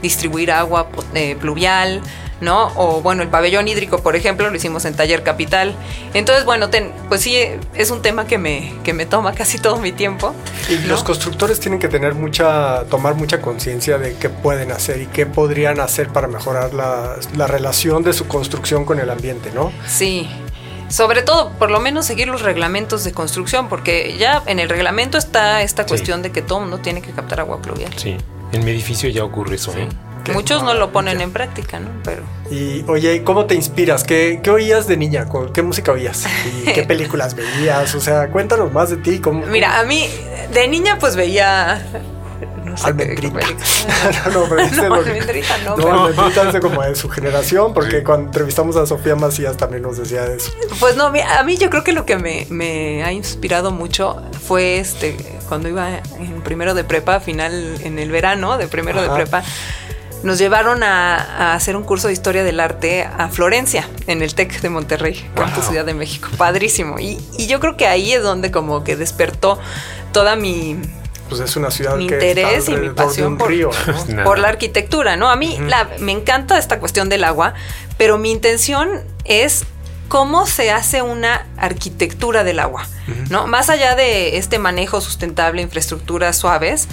distribuir 0.00 0.50
agua 0.50 0.88
eh, 1.14 1.36
pluvial, 1.40 2.02
¿no? 2.40 2.72
O 2.76 3.00
bueno, 3.00 3.22
el 3.22 3.28
pabellón 3.28 3.68
hídrico, 3.68 4.02
por 4.02 4.16
ejemplo, 4.16 4.50
lo 4.50 4.56
hicimos 4.56 4.84
en 4.84 4.94
Taller 4.94 5.22
Capital. 5.22 5.74
Entonces, 6.12 6.44
bueno, 6.44 6.68
pues 7.08 7.20
sí, 7.20 7.38
es 7.74 7.90
un 7.90 8.02
tema 8.02 8.26
que 8.26 8.36
me, 8.36 8.74
que 8.82 8.92
me 8.92 9.06
toma 9.06 9.32
casi 9.32 9.58
todo 9.58 9.76
mi 9.76 9.92
tiempo. 9.92 10.34
Y 10.68 10.76
los 10.86 11.04
constructores 11.04 11.60
tienen 11.60 11.78
que 11.78 11.88
tener 11.88 12.14
mucha, 12.14 12.84
tomar 12.90 13.14
mucha 13.14 13.40
conciencia 13.40 13.96
de 13.96 14.16
qué 14.16 14.28
pueden 14.28 14.72
hacer 14.72 15.00
y 15.00 15.06
qué 15.06 15.24
podrían 15.24 15.78
hacer 15.80 16.08
para 16.08 16.26
mejorar 16.26 16.74
la, 16.74 17.16
la 17.36 17.46
relación 17.46 18.02
de 18.02 18.12
su 18.12 18.26
construcción 18.26 18.84
con 18.84 18.98
el 18.98 19.08
ambiente, 19.08 19.52
¿no? 19.54 19.72
Sí, 19.86 20.28
sobre 20.92 21.22
todo, 21.22 21.50
por 21.52 21.70
lo 21.70 21.80
menos 21.80 22.04
seguir 22.04 22.28
los 22.28 22.42
reglamentos 22.42 23.02
de 23.02 23.12
construcción, 23.12 23.70
porque 23.70 24.16
ya 24.18 24.42
en 24.44 24.58
el 24.58 24.68
reglamento 24.68 25.16
está 25.16 25.62
esta 25.62 25.86
cuestión 25.86 26.20
de 26.20 26.30
que 26.32 26.42
todo 26.42 26.60
mundo 26.60 26.78
tiene 26.78 27.00
que 27.00 27.12
captar 27.12 27.40
agua 27.40 27.62
pluvial. 27.62 27.90
Sí, 27.96 28.18
en 28.52 28.64
mi 28.64 28.72
edificio 28.72 29.08
ya 29.08 29.24
ocurre 29.24 29.54
eso, 29.54 29.72
¿eh? 29.76 29.88
Muchos 30.34 30.62
no 30.62 30.74
lo 30.74 30.92
ponen 30.92 31.20
en 31.20 31.32
práctica, 31.32 31.80
¿no? 31.80 31.88
Pero... 32.04 32.22
Y 32.50 32.84
oye, 32.88 33.24
¿cómo 33.24 33.46
te 33.46 33.54
inspiras? 33.54 34.04
¿Qué, 34.04 34.40
¿Qué, 34.42 34.50
oías 34.50 34.86
de 34.86 34.96
niña? 34.96 35.26
¿Qué 35.52 35.62
música 35.62 35.92
oías? 35.92 36.26
¿Y 36.62 36.72
qué 36.72 36.82
películas 36.86 37.34
veías? 37.34 37.94
O 37.94 38.00
sea, 38.00 38.28
cuéntanos 38.28 38.70
más 38.70 38.90
de 38.90 38.98
ti. 38.98 39.18
¿cómo, 39.18 39.46
Mira, 39.46 39.80
a 39.80 39.84
mí 39.84 40.08
de 40.52 40.68
niña 40.68 40.98
pues 41.00 41.16
veía 41.16 41.84
almendrita. 42.82 43.40
no, 44.26 44.30
no, 44.32 44.48
pero 44.48 44.88
no, 44.88 44.94
almendrita 44.94 45.58
no. 45.64 45.76
No, 45.76 46.04
almendrita 46.04 46.50
es 46.50 46.60
como 46.60 46.82
de 46.82 46.94
su 46.94 47.08
generación, 47.08 47.74
porque 47.74 48.02
cuando 48.02 48.26
entrevistamos 48.26 48.76
a 48.76 48.86
Sofía 48.86 49.16
Macías 49.16 49.56
también 49.56 49.82
nos 49.82 49.98
decía 49.98 50.26
eso. 50.26 50.50
Pues 50.80 50.96
no, 50.96 51.06
a 51.06 51.42
mí 51.44 51.56
yo 51.56 51.70
creo 51.70 51.84
que 51.84 51.92
lo 51.92 52.06
que 52.06 52.16
me, 52.16 52.46
me 52.50 53.04
ha 53.04 53.12
inspirado 53.12 53.70
mucho 53.70 54.22
fue 54.46 54.78
este 54.78 55.16
cuando 55.48 55.68
iba 55.68 56.00
en 56.18 56.42
primero 56.42 56.74
de 56.74 56.84
prepa, 56.84 57.20
final 57.20 57.78
en 57.82 57.98
el 57.98 58.10
verano 58.10 58.56
de 58.56 58.68
primero 58.68 59.02
de 59.02 59.10
prepa 59.10 59.42
nos 60.22 60.38
llevaron 60.38 60.82
a, 60.82 61.54
hacer 61.54 61.76
un 61.76 61.82
curso 61.82 62.06
de 62.06 62.12
historia 62.12 62.44
del 62.44 62.60
arte 62.60 63.04
a 63.04 63.28
Florencia, 63.28 63.88
en 64.06 64.22
el 64.22 64.34
TEC 64.34 64.60
de 64.60 64.70
Monterrey, 64.70 65.28
wow. 65.36 65.46
Ciudad 65.62 65.84
de 65.84 65.94
México. 65.94 66.28
Padrísimo. 66.36 66.98
Y, 66.98 67.18
y, 67.36 67.46
yo 67.46 67.60
creo 67.60 67.76
que 67.76 67.86
ahí 67.86 68.12
es 68.12 68.22
donde 68.22 68.50
como 68.50 68.84
que 68.84 68.96
despertó 68.96 69.58
toda 70.12 70.36
mi, 70.36 70.80
pues 71.32 71.48
es 71.48 71.56
una 71.56 71.70
ciudad 71.70 71.96
mi 71.96 72.06
que 72.06 72.14
interés 72.14 72.68
y 72.68 72.76
mi 72.76 72.90
pasión 72.90 73.38
por, 73.38 73.50
por, 74.24 74.38
la 74.38 74.48
arquitectura, 74.48 75.16
¿no? 75.16 75.30
A 75.30 75.36
mí 75.36 75.58
me 75.98 76.12
encanta 76.12 76.58
esta 76.58 76.78
cuestión 76.78 77.08
del 77.08 77.24
agua, 77.24 77.54
pero 77.96 78.18
mi 78.18 78.30
intención 78.30 78.88
es 79.24 79.64
cómo 80.08 80.46
se 80.46 80.70
hace 80.70 81.00
una 81.00 81.46
arquitectura 81.56 82.44
del 82.44 82.58
agua, 82.58 82.86
¿no? 83.30 83.46
Más 83.46 83.70
allá 83.70 83.94
de 83.94 84.36
este 84.36 84.58
manejo 84.58 85.00
sustentable, 85.00 85.62
infraestructuras 85.62 86.36
suaves, 86.36 86.86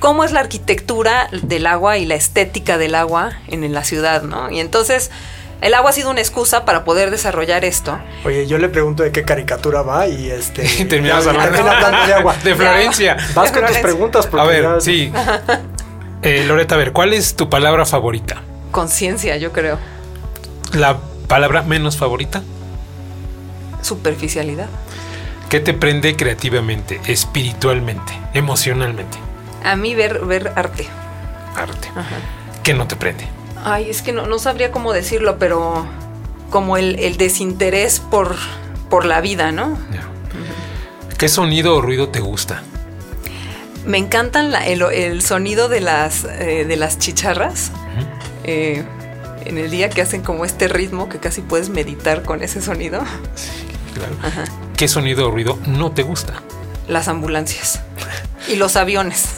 cómo 0.00 0.24
es 0.24 0.32
la 0.32 0.40
arquitectura 0.40 1.28
del 1.30 1.66
agua 1.66 1.96
y 1.98 2.06
la 2.06 2.16
estética 2.16 2.78
del 2.78 2.96
agua 2.96 3.38
en 3.46 3.72
la 3.72 3.84
ciudad, 3.84 4.22
¿no? 4.22 4.50
Y 4.50 4.58
entonces 4.58 5.12
el 5.60 5.74
agua 5.74 5.90
ha 5.90 5.92
sido 5.92 6.10
una 6.10 6.20
excusa 6.20 6.64
para 6.64 6.84
poder 6.84 7.10
desarrollar 7.10 7.64
esto. 7.64 7.98
Oye, 8.24 8.46
yo 8.46 8.58
le 8.58 8.68
pregunto 8.68 9.02
de 9.02 9.12
qué 9.12 9.24
caricatura 9.24 9.82
va 9.82 10.06
y 10.06 10.30
este. 10.30 10.62
terminamos 10.88 11.26
hablando 11.26 11.62
de 12.06 12.14
agua. 12.14 12.34
De 12.44 12.54
Florencia. 12.54 13.16
Vas 13.34 13.50
con 13.52 13.64
tus 13.64 13.78
preguntas. 13.78 14.28
A 14.32 14.44
ver, 14.44 14.80
sí. 14.80 15.12
Eh, 16.22 16.44
Loreta, 16.44 16.74
a 16.74 16.78
ver, 16.78 16.92
¿cuál 16.92 17.12
es 17.12 17.36
tu 17.36 17.48
palabra 17.48 17.84
favorita? 17.84 18.42
Conciencia, 18.72 19.36
yo 19.36 19.52
creo. 19.52 19.78
¿La 20.72 20.96
palabra 21.28 21.62
menos 21.62 21.98
favorita? 21.98 22.42
Superficialidad. 23.82 24.66
¿Qué 25.48 25.60
te 25.60 25.72
prende 25.72 26.16
creativamente, 26.16 27.00
espiritualmente, 27.06 28.12
emocionalmente? 28.34 29.18
A 29.62 29.76
mí 29.76 29.94
ver, 29.94 30.24
ver 30.24 30.52
arte. 30.56 30.88
Arte. 31.54 31.90
¿Qué 32.64 32.74
no 32.74 32.88
te 32.88 32.96
prende? 32.96 33.35
Ay, 33.68 33.90
es 33.90 34.00
que 34.00 34.12
no, 34.12 34.26
no 34.26 34.38
sabría 34.38 34.70
cómo 34.70 34.92
decirlo, 34.92 35.40
pero 35.40 35.84
como 36.50 36.76
el, 36.76 37.16
desinterés 37.16 37.98
por, 37.98 38.36
por 38.88 39.04
la 39.04 39.20
vida, 39.20 39.50
¿no? 39.50 39.76
¿Qué 41.18 41.28
sonido 41.28 41.74
o 41.74 41.80
ruido 41.80 42.10
te 42.10 42.20
gusta? 42.20 42.62
Me 43.84 43.98
encantan 43.98 44.54
el, 44.54 45.20
sonido 45.20 45.68
de 45.68 45.80
las, 45.80 46.22
eh, 46.22 46.64
de 46.64 46.76
las 46.76 47.00
chicharras. 47.00 47.72
Eh, 48.44 48.84
en 49.44 49.58
el 49.58 49.68
día 49.68 49.90
que 49.90 50.00
hacen 50.00 50.22
como 50.22 50.44
este 50.44 50.68
ritmo 50.68 51.08
que 51.08 51.18
casi 51.18 51.40
puedes 51.40 51.68
meditar 51.68 52.22
con 52.22 52.44
ese 52.44 52.62
sonido. 52.62 53.00
Sí, 53.34 53.50
claro. 53.94 54.14
¿Qué 54.76 54.86
sonido 54.86 55.26
o 55.26 55.32
ruido 55.32 55.58
no 55.66 55.90
te 55.90 56.04
gusta? 56.04 56.34
Las 56.86 57.08
ambulancias 57.08 57.80
y 58.46 58.54
los 58.54 58.76
aviones. 58.76 59.28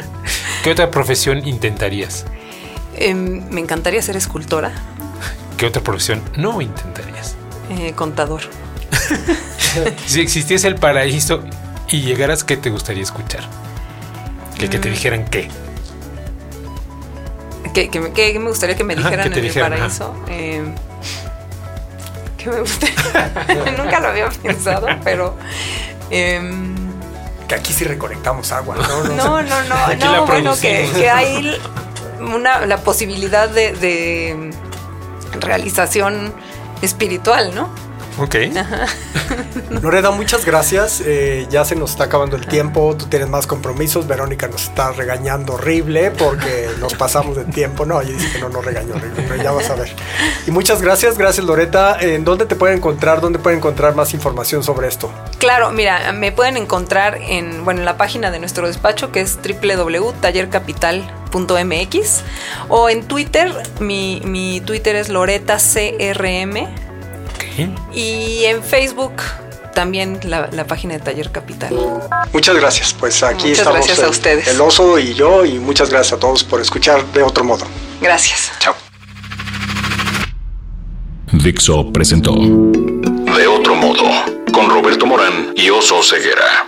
¿Qué 0.64 0.70
otra 0.70 0.90
profesión 0.90 1.46
intentarías? 1.46 2.24
Em, 3.00 3.44
me 3.50 3.60
encantaría 3.60 4.02
ser 4.02 4.16
escultora. 4.16 4.72
¿Qué 5.56 5.66
otra 5.66 5.82
profesión 5.82 6.22
no 6.36 6.60
intentarías? 6.60 7.36
Eh, 7.70 7.92
contador. 7.94 8.42
si 10.06 10.20
existiese 10.20 10.66
el 10.66 10.74
paraíso 10.74 11.44
y 11.88 12.00
llegaras, 12.02 12.42
¿qué 12.42 12.56
te 12.56 12.70
gustaría 12.70 13.02
escuchar? 13.02 13.44
Que, 14.58 14.68
que 14.68 14.78
te 14.78 14.88
mm. 14.88 14.92
dijeran 14.92 15.24
qué. 15.26 15.48
¿Qué, 17.72 18.38
me 18.40 18.48
gustaría 18.48 18.76
que 18.76 18.82
me 18.82 18.96
dijeran 18.96 19.32
en 19.32 19.44
el 19.44 19.52
paraíso? 19.52 20.14
Eh, 20.28 20.62
¿Qué 22.36 22.50
me 22.50 22.60
gustaría? 22.60 23.76
Nunca 23.78 24.00
lo 24.00 24.08
había 24.08 24.28
pensado, 24.30 24.86
pero... 25.04 25.36
Em, 26.10 26.74
que 27.46 27.54
aquí 27.54 27.72
sí 27.72 27.84
reconectamos 27.84 28.52
agua, 28.52 28.76
¿no? 28.76 29.04
No, 29.04 29.42
no, 29.42 29.62
no, 29.62 29.94
no, 29.94 30.26
bueno, 30.26 30.54
que, 30.60 31.10
hay 31.10 31.58
una, 32.34 32.66
la 32.66 32.78
posibilidad 32.78 33.48
de, 33.48 33.72
de 33.72 34.50
realización 35.40 36.32
espiritual, 36.82 37.54
¿no? 37.54 37.68
Ok. 38.18 38.34
Lorena, 39.82 40.10
muchas 40.10 40.44
gracias. 40.44 41.00
Eh, 41.04 41.46
ya 41.50 41.64
se 41.64 41.76
nos 41.76 41.90
está 41.90 42.04
acabando 42.04 42.36
el 42.36 42.46
tiempo. 42.46 42.96
Tú 42.98 43.06
tienes 43.06 43.28
más 43.28 43.46
compromisos. 43.46 44.08
Verónica 44.08 44.48
nos 44.48 44.64
está 44.64 44.90
regañando 44.92 45.54
horrible 45.54 46.10
porque 46.10 46.68
nos 46.80 46.94
pasamos 46.94 47.36
de 47.36 47.44
tiempo. 47.44 47.86
No, 47.86 48.00
ella 48.00 48.12
dice 48.12 48.32
que 48.32 48.40
no 48.40 48.48
nos 48.48 48.64
regañó 48.64 48.96
horrible, 48.96 49.24
pero 49.28 49.42
ya 49.42 49.52
vas 49.52 49.70
a 49.70 49.76
ver. 49.76 49.94
Y 50.46 50.50
muchas 50.50 50.82
gracias. 50.82 51.16
Gracias, 51.16 51.46
Loreta. 51.46 51.96
¿En 52.00 52.24
dónde 52.24 52.46
te 52.46 52.56
pueden 52.56 52.78
encontrar? 52.78 53.20
¿Dónde 53.20 53.38
pueden 53.38 53.58
encontrar 53.58 53.94
más 53.94 54.12
información 54.14 54.64
sobre 54.64 54.88
esto? 54.88 55.12
Claro, 55.38 55.70
mira, 55.70 56.12
me 56.12 56.32
pueden 56.32 56.56
encontrar 56.56 57.18
en, 57.20 57.64
bueno, 57.64 57.80
en 57.80 57.86
la 57.86 57.96
página 57.96 58.32
de 58.32 58.40
nuestro 58.40 58.66
despacho 58.66 59.12
que 59.12 59.20
es 59.20 59.38
www.tallercapital.mx 61.30 62.22
o 62.68 62.88
en 62.88 63.02
Twitter. 63.06 63.52
Mi, 63.80 64.20
mi 64.24 64.60
Twitter 64.60 64.96
es 64.96 65.08
Loreta 65.08 65.58
CRM 65.58 66.68
y 67.92 68.44
en 68.44 68.62
Facebook 68.62 69.14
también 69.74 70.20
la, 70.24 70.48
página 70.66 70.94
de 70.94 71.00
Taller 71.00 71.30
Capital. 71.30 71.74
Muchas 72.32 72.56
gracias. 72.56 72.94
Pues 72.98 73.22
aquí 73.22 73.48
muchas 73.48 73.58
estamos 73.58 73.86
gracias 73.86 74.06
a 74.06 74.10
ustedes. 74.10 74.48
el 74.48 74.60
oso 74.60 74.98
y 74.98 75.14
yo 75.14 75.44
y 75.44 75.58
muchas 75.58 75.90
gracias 75.90 76.14
a 76.14 76.20
todos 76.20 76.44
por 76.44 76.60
escuchar 76.60 77.04
de 77.12 77.22
otro 77.22 77.44
modo. 77.44 77.64
Gracias. 78.00 78.52
Chao. 78.58 78.74
Dixo 81.30 81.92
presentó 81.92 82.32
De 82.32 83.46
otro 83.46 83.74
modo 83.74 84.02
con 84.52 84.70
Roberto 84.70 85.06
Morán 85.06 85.52
y 85.56 85.68
Oso 85.70 86.02
Ceguera. 86.02 86.67